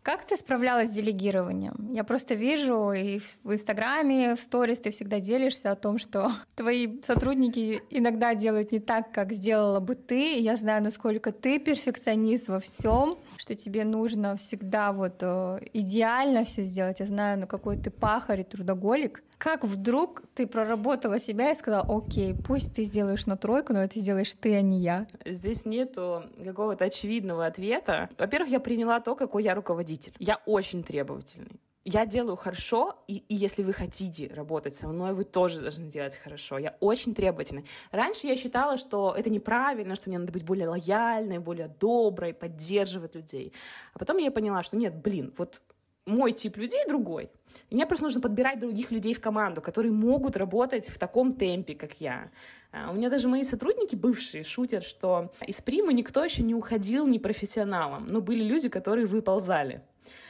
[0.02, 1.92] Как ты справлялась с делегированием?
[1.92, 7.02] Я просто вижу и в Инстаграме, в сторис ты всегда делишься о том, что твои
[7.02, 10.38] сотрудники иногда делают не так, как сделала бы ты.
[10.38, 16.64] Я знаю, насколько ты перфекционист во всем что тебе нужно всегда вот э, идеально все
[16.64, 16.98] сделать.
[16.98, 19.22] Я знаю, ну какой ты пахарь и трудоголик.
[19.38, 24.00] Как вдруг ты проработала себя и сказала, окей, пусть ты сделаешь на тройку, но это
[24.00, 25.06] сделаешь ты, а не я?
[25.24, 28.08] Здесь нету какого-то очевидного ответа.
[28.18, 30.14] Во-первых, я приняла то, какой я руководитель.
[30.18, 35.22] Я очень требовательный я делаю хорошо, и, и если вы хотите работать со мной, вы
[35.22, 36.58] тоже должны делать хорошо.
[36.58, 37.62] Я очень требовательна.
[37.92, 43.14] Раньше я считала, что это неправильно, что мне надо быть более лояльной, более доброй, поддерживать
[43.14, 43.52] людей.
[43.94, 45.62] А потом я поняла, что нет, блин, вот
[46.06, 47.30] мой тип людей другой.
[47.70, 51.76] И мне просто нужно подбирать других людей в команду, которые могут работать в таком темпе,
[51.76, 52.30] как я.
[52.72, 57.06] А, у меня даже мои сотрудники бывшие шутят, что из примы никто еще не уходил
[57.06, 59.82] непрофессионалом, но были люди, которые выползали.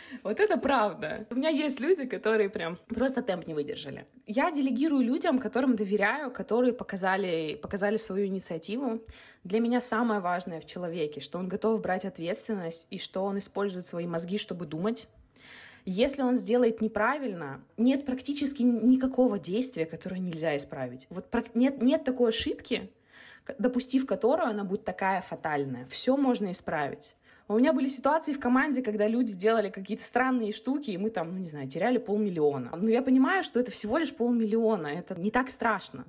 [0.22, 1.26] Вот это правда.
[1.30, 4.06] У меня есть люди, которые прям просто темп не выдержали.
[4.26, 9.02] Я делегирую людям, которым доверяю, которые показали, показали свою инициативу.
[9.44, 13.86] Для меня самое важное в человеке, что он готов брать ответственность и что он использует
[13.86, 15.08] свои мозги, чтобы думать.
[15.84, 21.06] Если он сделает неправильно, нет практически никакого действия, которое нельзя исправить.
[21.10, 22.90] Вот нет, нет такой ошибки,
[23.58, 25.86] допустив которую она будет такая фатальная.
[25.86, 27.14] Все можно исправить.
[27.48, 31.32] У меня были ситуации в команде, когда люди делали какие-то странные штуки, и мы там,
[31.32, 32.72] ну не знаю, теряли полмиллиона.
[32.76, 36.06] Но я понимаю, что это всего лишь полмиллиона, это не так страшно.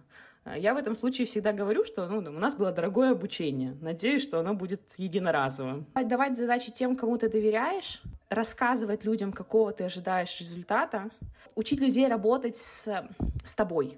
[0.56, 3.76] Я в этом случае всегда говорю, что ну, у нас было дорогое обучение.
[3.82, 5.86] Надеюсь, что оно будет единоразовым.
[5.94, 11.10] Давать задачи тем, кому ты доверяешь, рассказывать людям, какого ты ожидаешь результата,
[11.56, 13.08] учить людей работать с,
[13.44, 13.96] с тобой.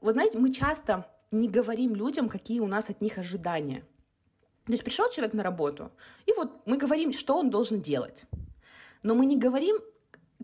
[0.00, 3.84] Вы знаете, мы часто не говорим людям, какие у нас от них ожидания.
[4.66, 5.90] То есть пришел человек на работу,
[6.26, 8.24] и вот мы говорим, что он должен делать.
[9.02, 9.78] Но мы не говорим,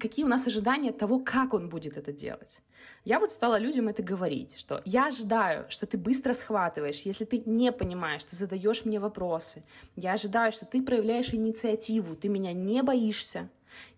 [0.00, 2.60] какие у нас ожидания того, как он будет это делать.
[3.04, 7.42] Я вот стала людям это говорить, что я ожидаю, что ты быстро схватываешь, если ты
[7.46, 9.62] не понимаешь, ты задаешь мне вопросы.
[9.94, 13.48] Я ожидаю, что ты проявляешь инициативу, ты меня не боишься.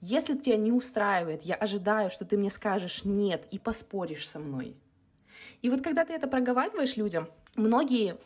[0.00, 4.76] Если тебя не устраивает, я ожидаю, что ты мне скажешь «нет» и поспоришь со мной.
[5.62, 8.16] И вот когда ты это проговариваешь людям, многие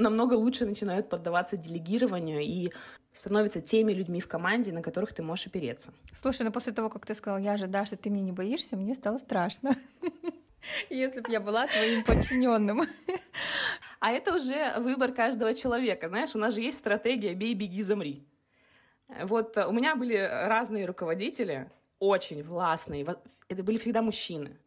[0.00, 2.70] намного лучше начинают поддаваться делегированию и
[3.12, 5.92] становятся теми людьми в команде, на которых ты можешь опереться.
[6.14, 8.94] Слушай, ну после того, как ты сказал, я ожидаю, что ты меня не боишься, мне
[8.94, 9.76] стало страшно.
[10.90, 12.82] Если бы я была твоим подчиненным.
[13.98, 16.08] А это уже выбор каждого человека.
[16.08, 18.26] Знаешь, у нас же есть стратегия «бей, беги, замри».
[19.24, 23.06] Вот у меня были разные руководители, очень властные.
[23.48, 24.58] Это были всегда мужчины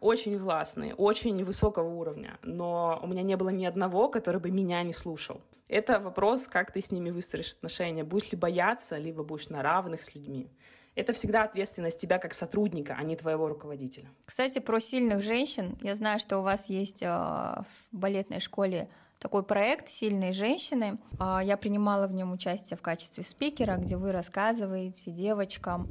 [0.00, 4.82] очень властные, очень высокого уровня, но у меня не было ни одного, который бы меня
[4.82, 5.40] не слушал.
[5.68, 8.04] Это вопрос, как ты с ними выстроишь отношения.
[8.04, 10.50] Будешь ли бояться, либо будешь на равных с людьми.
[10.94, 14.10] Это всегда ответственность тебя как сотрудника, а не твоего руководителя.
[14.26, 15.78] Кстати, про сильных женщин.
[15.80, 20.98] Я знаю, что у вас есть а, в балетной школе такой проект «Сильные женщины».
[21.18, 25.86] А, я принимала в нем участие в качестве спикера, где вы рассказываете девочкам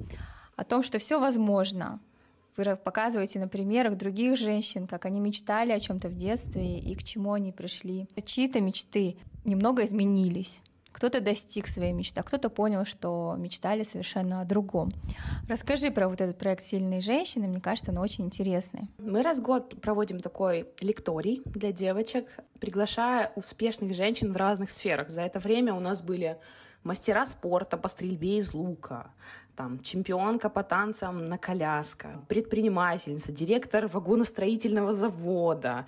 [0.56, 2.00] о том, что все возможно,
[2.58, 7.04] вы показываете на примерах других женщин, как они мечтали о чем-то в детстве и к
[7.04, 8.08] чему они пришли.
[8.24, 10.62] Чьи-то мечты немного изменились.
[10.92, 14.92] Кто-то достиг своей мечты, а кто-то понял, что мечтали совершенно о другом.
[15.48, 18.90] Расскажи про вот этот проект «Сильные женщины», мне кажется, он очень интересный.
[18.98, 25.10] Мы раз в год проводим такой лекторий для девочек, приглашая успешных женщин в разных сферах.
[25.10, 26.38] За это время у нас были
[26.84, 29.12] мастера спорта по стрельбе из лука,
[29.62, 35.86] там, чемпионка по танцам на коляска, предпринимательница, директор вагоностроительного завода,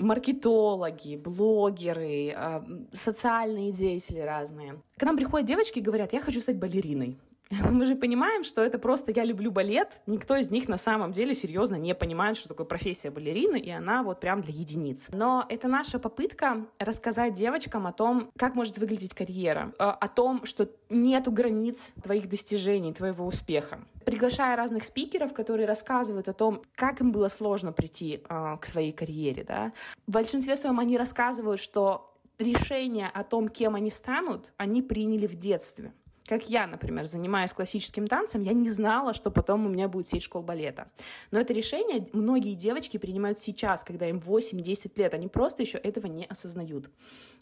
[0.00, 4.80] маркетологи, блогеры, а, социальные деятели разные.
[4.96, 7.16] К нам приходят девочки и говорят, я хочу стать балериной.
[7.70, 9.88] Мы же понимаем, что это просто «я люблю балет».
[10.06, 14.02] Никто из них на самом деле серьезно не понимает, что такое профессия балерины, и она
[14.02, 15.08] вот прям для единиц.
[15.12, 20.44] Но это наша попытка рассказать девочкам о том, как может выглядеть карьера, э, о том,
[20.44, 23.80] что нету границ твоих достижений, твоего успеха.
[24.04, 28.92] Приглашая разных спикеров, которые рассказывают о том, как им было сложно прийти э, к своей
[28.92, 29.44] карьере.
[29.44, 29.72] Да?
[30.06, 35.36] В большинстве своем они рассказывают, что решение о том, кем они станут, они приняли в
[35.36, 35.92] детстве.
[36.28, 40.22] Как я, например, занимаясь классическим танцем, я не знала, что потом у меня будет сеть
[40.22, 40.88] школ балета.
[41.30, 45.14] Но это решение многие девочки принимают сейчас, когда им 8-10 лет.
[45.14, 46.90] Они просто еще этого не осознают.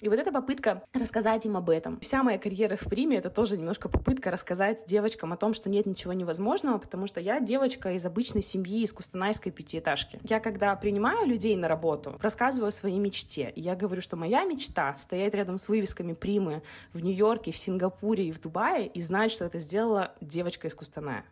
[0.02, 1.98] И вот эта попытка рассказать им об этом.
[1.98, 5.86] Вся моя карьера в приме— это тоже немножко попытка рассказать девочкам о том, что нет
[5.86, 10.20] ничего невозможного, потому что я девочка из обычной семьи, из кустанайской пятиэтажки.
[10.22, 13.52] Я, когда принимаю людей на работу, рассказываю о своей мечте.
[13.56, 18.28] И я говорю, что моя мечта— стоять рядом с вывесками примы в Нью-Йорке, в Сингапуре
[18.28, 21.24] и в Дубае, Китае и знать, что это сделала девочка из Кустаная.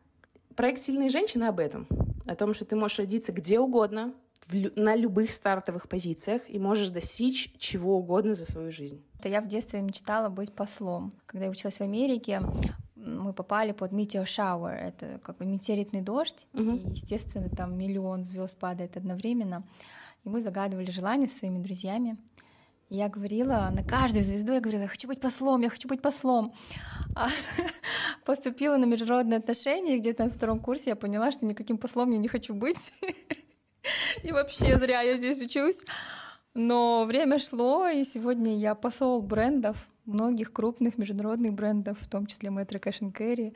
[0.56, 1.86] Проект «Сильные женщины» об этом.
[2.26, 4.14] О том, что ты можешь родиться где угодно,
[4.46, 9.02] в, на любых стартовых позициях и можешь достичь чего угодно за свою жизнь.
[9.18, 11.12] Это я в детстве мечтала быть послом.
[11.26, 12.40] Когда я училась в Америке,
[12.94, 16.76] мы попали под meteor shower, это как бы метеоритный дождь, угу.
[16.76, 19.62] и, естественно, там миллион звезд падает одновременно.
[20.24, 22.16] И мы загадывали желания со своими друзьями.
[22.90, 26.52] Я говорила на каждую звезду, я говорила, я хочу быть послом, я хочу быть послом.
[27.16, 27.28] А
[28.24, 32.28] поступила на международные отношения, где-то на втором курсе я поняла, что никаким послом я не
[32.28, 32.92] хочу быть.
[34.22, 35.78] И вообще зря я здесь учусь.
[36.54, 42.50] Но время шло, и сегодня я посол брендов, многих крупных международных брендов, в том числе
[42.50, 43.54] Metro Cash Carry,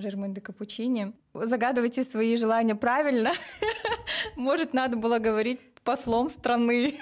[0.00, 1.12] Жермен де Капучини.
[1.34, 3.32] Загадывайте свои желания правильно.
[4.36, 6.98] Может, надо было говорить послом страны.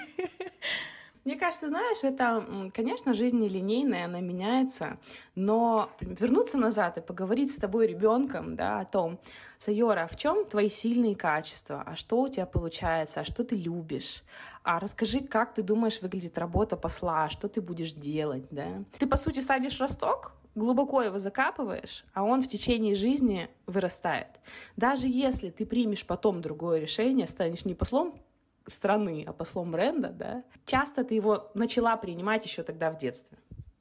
[1.25, 4.99] Мне кажется, знаешь, это, конечно, жизнь нелинейная, она меняется,
[5.33, 9.19] но вернуться назад и поговорить с тобой ребенком, да, о том,
[9.57, 14.21] Сайора, в чем твои сильные качества, а что у тебя получается, а что ты любишь,
[14.61, 18.83] а расскажи, как ты думаешь выглядит работа посла, а что ты будешь делать, да.
[18.99, 24.27] Ты, по сути, садишь росток, глубоко его закапываешь, а он в течение жизни вырастает.
[24.77, 28.13] Даже если ты примешь потом другое решение, станешь не послом
[28.67, 33.37] страны, а послом бренда, да, часто ты его начала принимать еще тогда в детстве.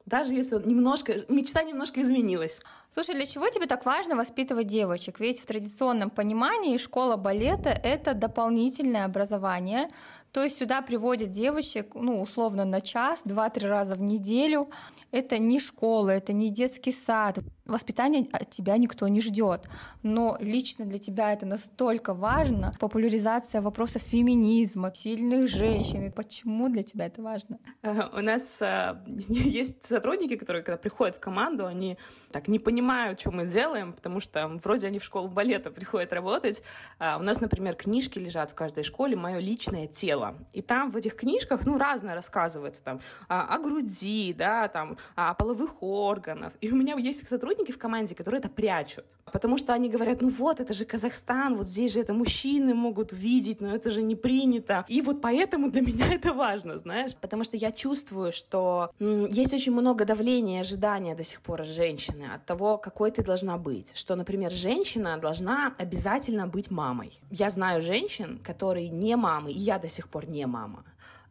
[0.07, 2.61] Даже если немножко, мечта немножко изменилась.
[2.93, 5.19] Слушай, для чего тебе так важно воспитывать девочек?
[5.19, 9.89] Ведь в традиционном понимании школа балета— это дополнительное образование
[10.35, 14.69] То есть сюда приводят девочек, ну, условно, на час, два-три раза в неделю.
[15.13, 17.39] Это не школа, это не детский сад.
[17.65, 19.69] Воспитание от тебя никто не ждет.
[20.03, 22.73] Но лично для тебя это настолько важно.
[22.81, 26.11] Популяризация вопросов феминизма, сильных женщин.
[26.11, 27.61] Почему для тебя это важно?
[27.85, 28.97] У нас э,
[29.29, 31.97] есть сотрудники, которые, когда приходят в команду, они
[32.33, 36.65] так не понимают, что мы делаем, потому что вроде они в школу балета приходят работать.
[36.99, 40.24] А у нас, например, книжки лежат в каждой школе «Мое личное тело».
[40.53, 45.35] И там в этих книжках, ну, разное рассказывается там о, о груди, да, там, о
[45.35, 46.53] половых органах.
[46.61, 49.05] И у меня есть сотрудники в команде, которые это прячут.
[49.33, 53.13] Потому что они говорят, ну вот, это же Казахстан, вот здесь же это мужчины могут
[53.13, 54.85] видеть, но это же не принято.
[54.89, 57.15] И вот поэтому для меня это важно, знаешь.
[57.21, 62.27] Потому что я чувствую, что есть очень много давления, ожидания до сих пор от женщины,
[62.35, 63.97] от того, какой ты должна быть.
[63.97, 67.19] Что, например, женщина должна обязательно быть мамой.
[67.31, 70.85] Я знаю женщин, которые не мамы, и я до сих пор не мама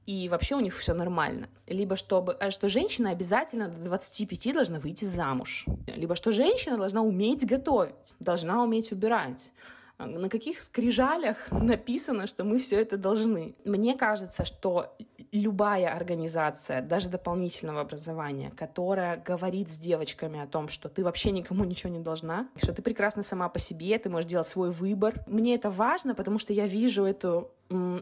[0.05, 1.47] и вообще у них все нормально.
[1.67, 5.65] Либо чтобы, э, что женщина обязательно до 25 должна выйти замуж.
[5.87, 9.51] Либо что женщина должна уметь готовить, должна уметь убирать.
[9.97, 13.55] А на каких скрижалях написано, что мы все это должны?
[13.63, 14.95] Мне кажется, что
[15.31, 21.63] любая организация, даже дополнительного образования, которая говорит с девочками о том, что ты вообще никому
[21.63, 25.23] ничего не должна, что ты прекрасна сама по себе, ты можешь делать свой выбор.
[25.27, 27.51] Мне это важно, потому что я вижу эту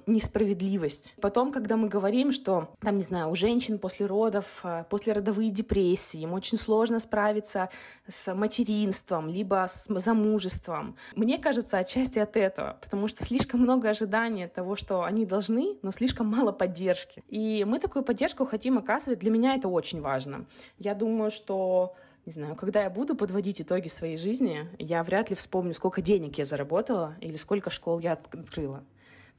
[0.06, 1.16] несправедливость.
[1.22, 5.50] Потом, когда мы говорим, что, там, не знаю, у женщин после родов, э, после родовые
[5.50, 7.70] депрессии, им очень сложно справиться
[8.08, 10.96] с материнством, либо с замужеством.
[11.16, 15.92] Мне кажется, отчасти от этого, потому что слишком много ожидания того, что они должны, но
[15.92, 17.24] слишком мало поддержки.
[17.28, 19.20] И мы такую поддержку хотим оказывать.
[19.20, 20.46] Для меня это очень важно.
[20.78, 25.36] Я думаю, что не знаю, когда я буду подводить итоги своей жизни, я вряд ли
[25.36, 28.84] вспомню, сколько денег я заработала или сколько школ я открыла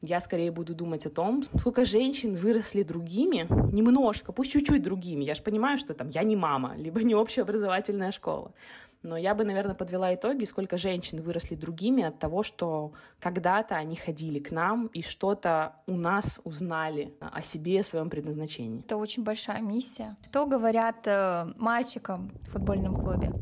[0.03, 5.25] я скорее буду думать о том, сколько женщин выросли другими, немножко, пусть чуть-чуть другими.
[5.25, 8.53] Я же понимаю, что там я не мама, либо не общеобразовательная школа.
[9.03, 13.97] Но я бы, наверное, подвела итоги, сколько женщин выросли другими от того, что когда-то они
[13.97, 18.81] ходили к нам и что-то у нас узнали о себе, о своем предназначении.
[18.81, 20.17] Это очень большая миссия.
[20.23, 23.33] Что говорят э, мальчикам в футбольном клубе?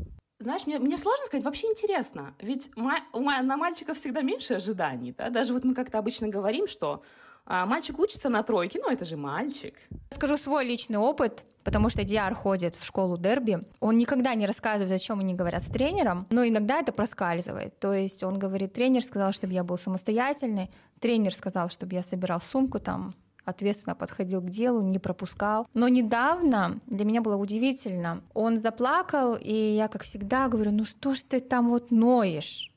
[0.41, 2.33] Знаешь, мне, мне сложно сказать, вообще интересно.
[2.39, 5.13] Ведь ма- на мальчиков всегда меньше ожиданий.
[5.17, 5.29] Да?
[5.29, 7.03] Даже вот мы как-то обычно говорим, что
[7.45, 9.75] а, мальчик учится на тройке, ну это же мальчик.
[10.11, 13.59] Скажу свой личный опыт, потому что Диар ходит в школу дерби.
[13.79, 17.77] Он никогда не рассказывает, о чем они говорят с тренером, но иногда это проскальзывает.
[17.79, 22.41] То есть он говорит, тренер сказал, чтобы я был самостоятельный, тренер сказал, чтобы я собирал
[22.41, 25.67] сумку там ответственно подходил к делу, не пропускал.
[25.73, 28.21] Но недавно для меня было удивительно.
[28.33, 32.71] Он заплакал, и я, как всегда, говорю, ну что ж ты там вот ноешь?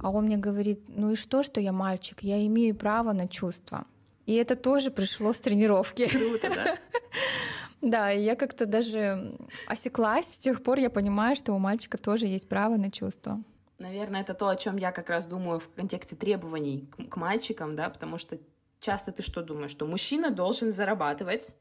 [0.00, 2.22] А он мне говорит, ну и что, что я мальчик?
[2.22, 3.86] Я имею право на чувства.
[4.26, 6.08] И это тоже пришло с тренировки.
[6.08, 6.76] Круто, да?
[7.82, 9.36] Да, и я как-то даже
[9.66, 10.26] осеклась.
[10.26, 13.42] С тех пор я понимаю, что у мальчика тоже есть право на чувства.
[13.78, 17.90] Наверное, это то, о чем я как раз думаю в контексте требований к мальчикам, да,
[17.90, 18.38] потому что
[18.82, 21.54] часто ты что думаешь, что мужчина должен зарабатывать,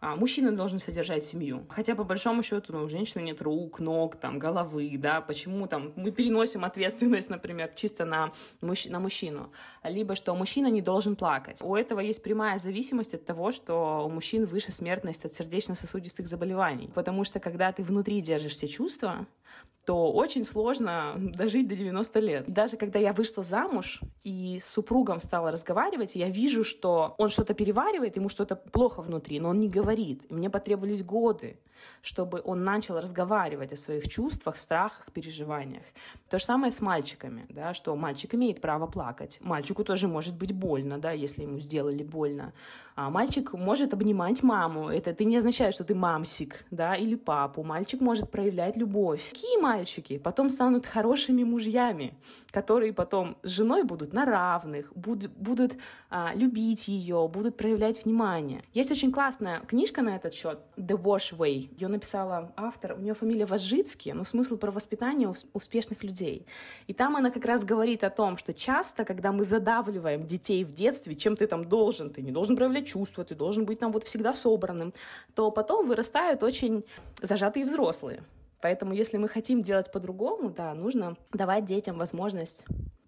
[0.00, 1.66] а мужчина должен содержать семью.
[1.70, 5.92] Хотя по большому счету ну, у женщины нет рук, ног, там, головы, да, почему там
[5.96, 9.52] мы переносим ответственность, например, чисто на, мужч- на мужчину.
[9.82, 11.62] Либо что мужчина не должен плакать.
[11.62, 16.90] У этого есть прямая зависимость от того, что у мужчин выше смертность от сердечно-сосудистых заболеваний.
[16.94, 19.26] Потому что когда ты внутри держишь все чувства,
[19.86, 22.44] то очень сложно дожить до 90 лет.
[22.48, 27.54] Даже когда я вышла замуж и с супругом стала разговаривать, я вижу, что он что-то
[27.54, 30.22] переваривает, ему что-то плохо внутри, но он не говорит.
[30.28, 31.58] И мне потребовались годы,
[32.02, 35.84] чтобы он начал разговаривать о своих чувствах, страхах, переживаниях.
[36.28, 39.38] То же самое с мальчиками, да, что мальчик имеет право плакать.
[39.40, 42.52] Мальчику тоже может быть больно, да, если ему сделали больно.
[42.96, 44.88] А мальчик может обнимать маму.
[44.88, 47.62] Это ты не означает, что ты мамсик, да, или папу.
[47.62, 49.28] Мальчик может проявлять любовь.
[49.30, 52.14] Какие мальчики потом станут хорошими мужьями,
[52.50, 55.76] которые потом с женой будут на равных, будут, будут
[56.08, 58.62] а, любить ее, будут проявлять внимание.
[58.72, 61.65] Есть очень классная книжка на этот счет «The Wash Way».
[61.72, 66.46] Ее написала автор, у нее фамилия Важицкий, но смысл про воспитание успешных людей.
[66.86, 70.74] И там она как раз говорит о том, что часто, когда мы задавливаем детей в
[70.74, 74.04] детстве, чем ты там должен, ты не должен проявлять чувства, ты должен быть там вот
[74.04, 74.92] всегда собранным,
[75.34, 76.84] то потом вырастают очень
[77.20, 78.22] зажатые взрослые.
[78.60, 82.64] Поэтому, если мы хотим делать по-другому, да, нужно давать детям возможность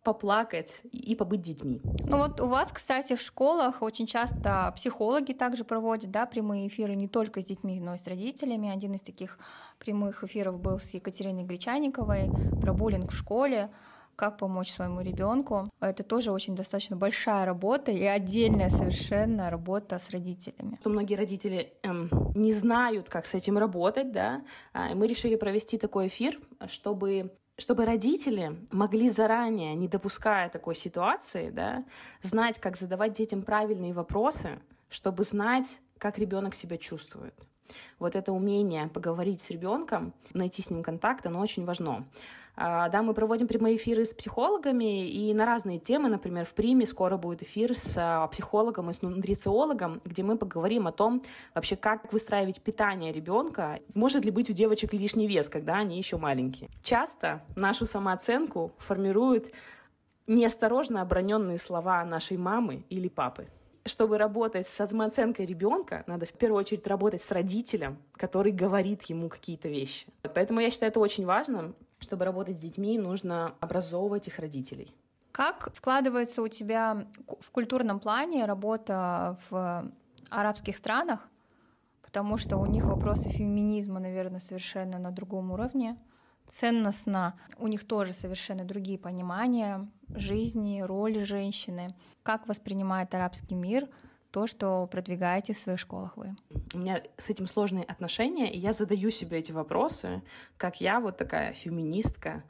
[0.08, 1.82] поплакать и побыть детьми.
[2.08, 6.94] Ну вот у вас, кстати, в школах очень часто психологи также проводят да, прямые эфиры
[6.94, 8.70] не только с детьми, но и с родителями.
[8.70, 9.38] Один из таких
[9.78, 12.30] прямых эфиров был с Екатериной Гречаниковой
[12.62, 13.70] про буллинг в школе.
[14.16, 15.64] как помочь своему ребенку.
[15.78, 20.74] Это тоже очень достаточно большая работа и отдельная совершенно работа с родителями.
[20.80, 24.42] Что многие родители эм, не знают, как с этим работать, да.
[24.72, 31.50] А, мы решили провести такой эфир, чтобы чтобы родители могли заранее, не допуская такой ситуации,
[31.50, 31.84] да,
[32.22, 37.34] знать, как задавать детям правильные вопросы, чтобы знать, как ребенок себя чувствует.
[37.98, 42.06] Вот это умение поговорить с ребенком, найти с ним контакт, оно очень важно.
[42.60, 46.08] А, да, мы проводим прямые эфиры с психологами и на разные темы.
[46.08, 50.88] Например, в Приме скоро будет эфир с а, психологом и с нутрициологом, где мы поговорим
[50.88, 51.22] о том,
[51.54, 53.78] вообще, как выстраивать питание ребенка.
[53.94, 56.68] Может ли быть у девочек лишний вес, когда они еще маленькие.
[56.82, 59.52] Часто нашу самооценку формируют
[60.26, 63.46] неосторожно оброненные слова нашей мамы или папы
[63.86, 69.30] чтобы работать с самооценкой ребенка, надо в первую очередь работать с родителем, который говорит ему
[69.30, 70.06] какие-то вещи.
[70.34, 71.72] Поэтому я считаю это очень важно.
[71.98, 74.94] Чтобы работать с детьми, нужно образовывать их родителей.
[75.32, 77.06] Как складывается у тебя
[77.40, 79.90] в культурном плане работа в
[80.30, 81.28] арабских странах?
[82.02, 85.96] Потому что у них вопросы феминизма, наверное, совершенно на другом уровне.
[86.48, 91.88] Ценностно у них тоже совершенно другие понимания жизни, роли женщины.
[92.22, 93.88] Как воспринимает арабский мир
[94.30, 96.36] то, что продвигаете в своих школах вы?
[96.74, 100.22] У меня с этим сложные отношения, и я задаю себе эти вопросы,
[100.56, 102.44] как я вот такая феминистка,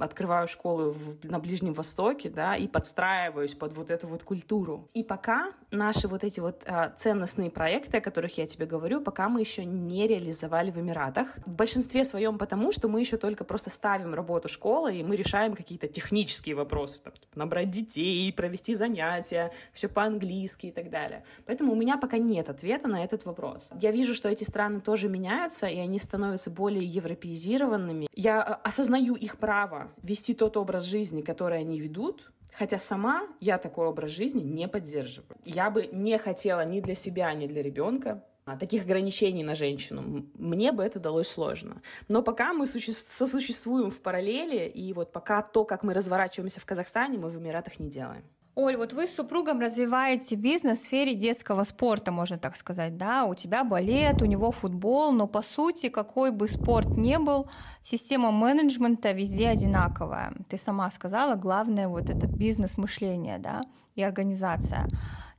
[0.00, 4.88] открываю школу в, на Ближнем Востоке, да, и подстраиваюсь под вот эту вот культуру.
[4.94, 9.28] И пока наши вот эти вот а, ценностные проекты, о которых я тебе говорю, пока
[9.28, 11.36] мы еще не реализовали в Эмиратах.
[11.46, 15.54] В большинстве своем потому, что мы еще только просто ставим работу школы, и мы решаем
[15.54, 21.24] какие-то технические вопросы, там, типа, набрать детей, провести занятия, все по-английски и так далее.
[21.46, 23.70] Поэтому у меня пока нет ответа на этот вопрос.
[23.80, 28.08] Я вижу, что эти страны тоже меняются, и они становятся более европеизированными.
[28.14, 33.58] Я а, осознаю их право вести тот образ жизни, который они ведут, хотя сама я
[33.58, 35.36] такой образ жизни не поддерживаю.
[35.44, 40.24] Я бы не хотела ни для себя, ни для ребенка а, таких ограничений на женщину.
[40.38, 41.82] Мне бы это далось сложно.
[42.08, 47.18] Но пока мы сосуществуем в параллели, и вот пока то, как мы разворачиваемся в Казахстане,
[47.18, 48.24] мы в Эмиратах не делаем.
[48.54, 53.24] Оль, вот вы с супругом развиваете бизнес в сфере детского спорта, можно так сказать, да?
[53.24, 57.48] У тебя балет, у него футбол, но по сути, какой бы спорт ни был,
[57.80, 60.34] система менеджмента везде одинаковая.
[60.50, 63.62] Ты сама сказала, главное вот это бизнес-мышление, да,
[63.94, 64.86] и организация.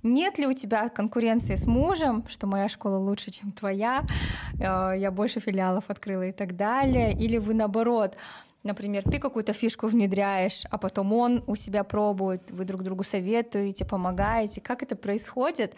[0.01, 4.03] Нет ли у тебя конкуренции с мужем, что моя школа лучше, чем твоя,
[4.59, 7.13] э, я больше филиалов открыла и так далее?
[7.13, 8.17] Или вы наоборот,
[8.63, 13.85] Например, ты какую-то фишку внедряешь, а потом он у себя пробует, вы друг другу советуете,
[13.85, 14.61] помогаете.
[14.61, 15.75] Как это происходит?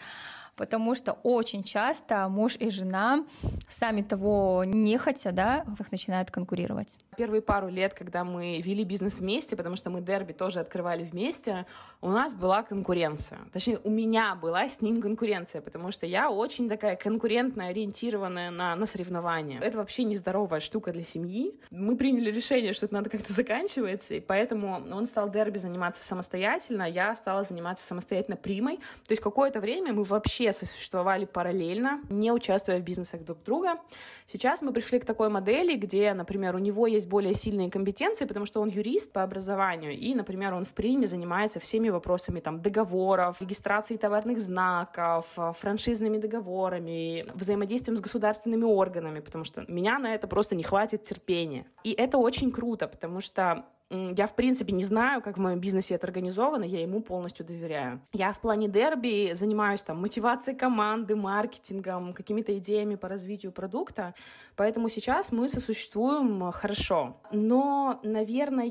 [0.56, 3.24] потому что очень часто муж и жена,
[3.68, 6.96] сами того не хотя, да, их начинают конкурировать.
[7.16, 11.66] Первые пару лет, когда мы вели бизнес вместе, потому что мы дерби тоже открывали вместе,
[12.00, 13.38] у нас была конкуренция.
[13.52, 18.76] Точнее, у меня была с ним конкуренция, потому что я очень такая конкурентная, ориентированная на,
[18.76, 19.60] на соревнования.
[19.60, 21.58] Это вообще нездоровая штука для семьи.
[21.70, 26.88] Мы приняли решение, что это надо как-то заканчивать, и поэтому он стал дерби заниматься самостоятельно,
[26.88, 28.76] я стала заниматься самостоятельно примой.
[28.76, 33.78] То есть какое-то время мы вообще все существовали параллельно, не участвуя в бизнесах друг друга.
[34.26, 38.46] Сейчас мы пришли к такой модели, где, например, у него есть более сильные компетенции, потому
[38.46, 43.40] что он юрист по образованию, и, например, он в приме занимается всеми вопросами там, договоров,
[43.40, 50.54] регистрации товарных знаков, франшизными договорами, взаимодействием с государственными органами, потому что меня на это просто
[50.54, 51.66] не хватит терпения.
[51.84, 55.94] И это очень круто, потому что я, в принципе, не знаю, как в моем бизнесе
[55.94, 58.00] это организовано, я ему полностью доверяю.
[58.12, 64.14] Я в плане дерби занимаюсь там мотивацией команды, маркетингом, какими-то идеями по развитию продукта,
[64.56, 67.16] поэтому сейчас мы сосуществуем хорошо.
[67.30, 68.66] Но, наверное,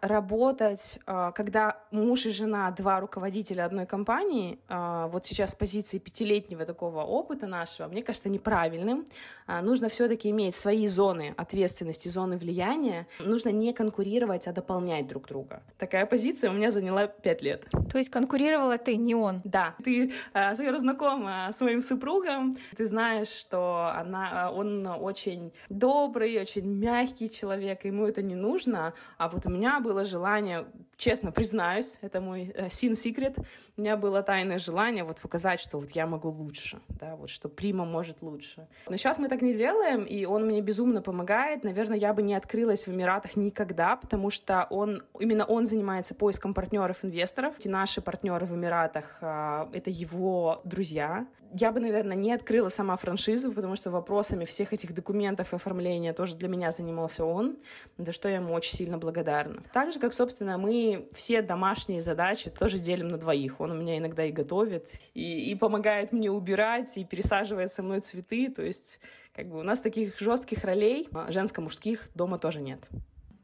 [0.00, 5.98] работать, а, когда муж и жена, два руководителя одной компании, а, вот сейчас с позиции
[5.98, 9.04] пятилетнего такого опыта нашего, мне кажется, неправильным.
[9.46, 13.06] А, нужно все-таки иметь свои зоны ответственности, зоны влияния.
[13.18, 15.62] Нужно не конкурировать, а дополнять друг друга.
[15.78, 17.66] Такая позиция у меня заняла пять лет.
[17.90, 19.40] То есть конкурировала ты, не он?
[19.44, 19.74] Да.
[19.82, 26.66] Ты э, знакома с моим супругом, ты знаешь, что она, э, он очень добрый, очень
[26.66, 30.66] мягкий человек, ему это не нужно, а вот у меня было желание,
[31.02, 33.42] честно признаюсь, это мой э, sin secret,
[33.76, 37.48] у меня было тайное желание вот показать, что вот я могу лучше, да, вот что
[37.48, 38.68] Прима может лучше.
[38.88, 41.64] Но сейчас мы так не делаем, и он мне безумно помогает.
[41.64, 46.14] Наверное, я бы не открылась в Эмиратах никогда, потому что что он, именно он занимается
[46.14, 47.54] поиском партнеров-инвесторов.
[47.60, 51.26] И наши партнеры в Эмиратах а,— это его друзья.
[51.52, 56.12] Я бы, наверное, не открыла сама франшизу, потому что вопросами всех этих документов и оформления
[56.12, 57.58] тоже для меня занимался он,
[57.98, 59.62] за что я ему очень сильно благодарна.
[59.72, 63.60] Так же, как, собственно, мы все домашние задачи тоже делим на двоих.
[63.60, 68.00] Он у меня иногда и готовит, и, и помогает мне убирать, и пересаживает со мной
[68.00, 68.50] цветы.
[68.50, 68.98] То есть,
[69.34, 72.80] как бы у нас таких жестких ролей а, женско-мужских дома тоже нет.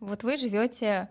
[0.01, 1.09] Вот вы живете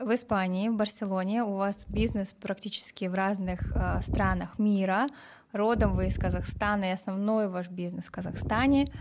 [0.00, 5.08] в Испании, в Барселоне, у вас бизнес практически в разных э, странах мира,
[5.52, 8.92] родом вы из Казахстана, и основной ваш бизнес в Казахстане.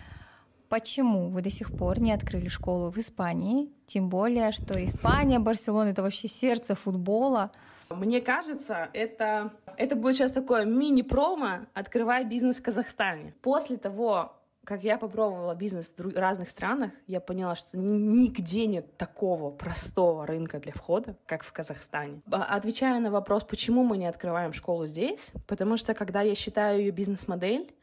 [0.69, 3.71] Почему вы до сих пор не открыли школу в Испании?
[3.85, 7.51] Тем более, что Испания, Барселона— это вообще сердце футбола.
[7.89, 13.33] Мне кажется, это, это будет сейчас такое мини-промо «Открывай бизнес в Казахстане».
[13.41, 14.36] После того,
[14.67, 20.59] как я попробовала бизнес в разных странах, я поняла, что нигде нет такого простого рынка
[20.59, 22.21] для входа, как в Казахстане.
[22.29, 26.91] Отвечая на вопрос, почему мы не открываем школу здесь, потому что когда я считаю ее
[26.91, 27.73] бизнес-модель,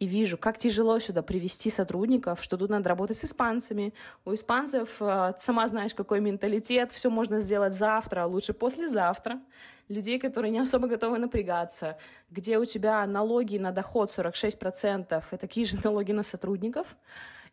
[0.00, 3.94] и вижу, как тяжело сюда привести сотрудников, что тут надо работать с испанцами.
[4.24, 9.40] У испанцев, э, сама знаешь, какой менталитет, все можно сделать завтра, а лучше послезавтра.
[9.88, 11.98] Людей, которые не особо готовы напрягаться,
[12.30, 16.96] где у тебя налоги на доход 46%, и такие же налоги на сотрудников.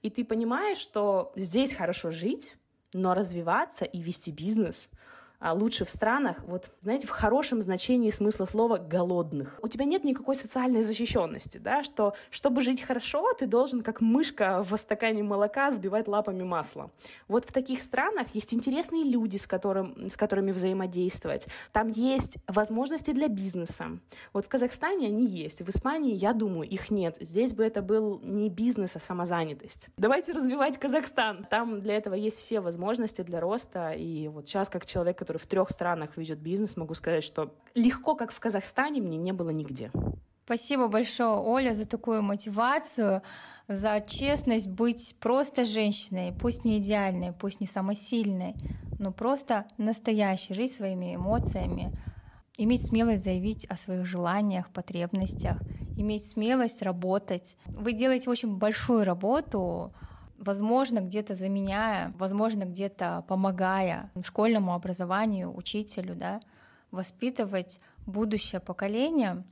[0.02, 2.56] И ты понимаешь, что здесь хорошо жить,
[2.94, 4.90] но развиваться и вести бизнес—
[5.44, 9.60] лучше в странах, вот, знаете, в хорошем значении смысла слова «голодных».
[9.62, 14.64] У тебя нет никакой социальной защищенности, да, что, чтобы жить хорошо, ты должен, как мышка
[14.64, 16.92] в стакане молока, сбивать лапами масло.
[17.28, 21.48] Вот в таких странах есть интересные люди, с, которым, с которыми взаимодействовать.
[21.72, 24.00] Там есть возможности для бизнеса.
[24.34, 25.62] Вот в Казахстане они есть.
[25.62, 27.18] В Испании, я думаю, их нет.
[27.20, 29.88] Здесь бы это был не бизнес, а самозанятость.
[29.98, 31.48] Давайте развивать Казахстан.
[31.50, 33.92] Там для этого есть все возможности для роста.
[33.92, 37.54] И вот сейчас, как человек, который который в трех странах ведет бизнес, могу сказать, что
[37.74, 39.90] легко, как в Казахстане, мне не было нигде.
[40.44, 43.22] Спасибо большое, Оля, за такую мотивацию,
[43.70, 48.56] за честность быть просто женщиной, пусть не идеальной, пусть не самой сильной,
[49.00, 51.94] но просто настоящей, жить своими эмоциями,
[52.58, 55.62] иметь смелость заявить о своих желаниях, потребностях,
[55.96, 57.56] иметь смелость работать.
[57.68, 59.94] Вы делаете очень большую работу,
[60.42, 66.42] возможно, где-то заменяя, возможно, где-то помогая школьному образованию, учителю, да,
[66.90, 69.44] воспитывать будущее поколение.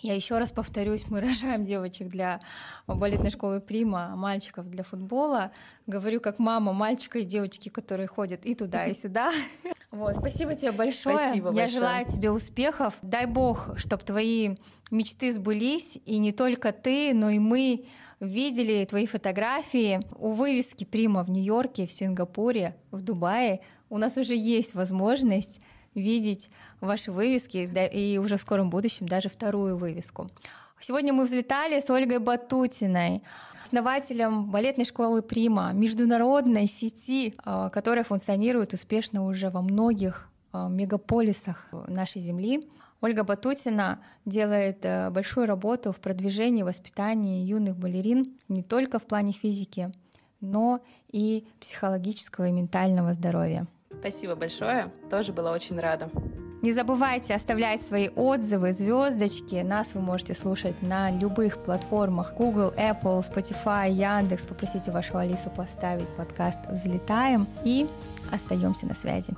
[0.00, 2.40] Я еще раз повторюсь, мы рожаем девочек для
[2.86, 5.50] балетной школы Прима, мальчиков для футбола.
[5.86, 9.32] Говорю как мама мальчика и девочки, которые ходят и туда, и сюда.
[9.90, 11.16] Вот, спасибо тебе большое.
[11.16, 11.68] Спасибо Я большое.
[11.68, 12.94] желаю тебе успехов.
[13.00, 14.56] Дай бог, чтобы твои
[14.90, 17.86] мечты сбылись, и не только ты, но и мы
[18.24, 23.60] видели твои фотографии у вывески Прима в Нью-Йорке, в Сингапуре, в Дубае.
[23.90, 25.60] У нас уже есть возможность
[25.94, 26.50] видеть
[26.80, 30.28] ваши вывески и уже в скором будущем даже вторую вывеску.
[30.80, 33.22] Сегодня мы взлетали с Ольгой Батутиной,
[33.64, 41.68] основателем балетной школы Прима, международной сети, а, которая функционирует успешно уже во многих а, мегаполисах
[41.88, 42.68] нашей Земли.
[43.04, 49.32] Ольга Батутина делает э, большую работу в продвижении, воспитании юных балерин не только в плане
[49.32, 49.92] физики,
[50.40, 50.80] но
[51.12, 53.66] и психологического и ментального здоровья.
[53.90, 56.08] Спасибо большое, тоже была очень рада.
[56.62, 59.56] Не забывайте оставлять свои отзывы, звездочки.
[59.56, 64.46] Нас вы можете слушать на любых платформах Google, Apple, Spotify, Яндекс.
[64.46, 67.86] Попросите вашу Алису поставить подкаст «Взлетаем» и
[68.32, 69.34] остаемся на связи.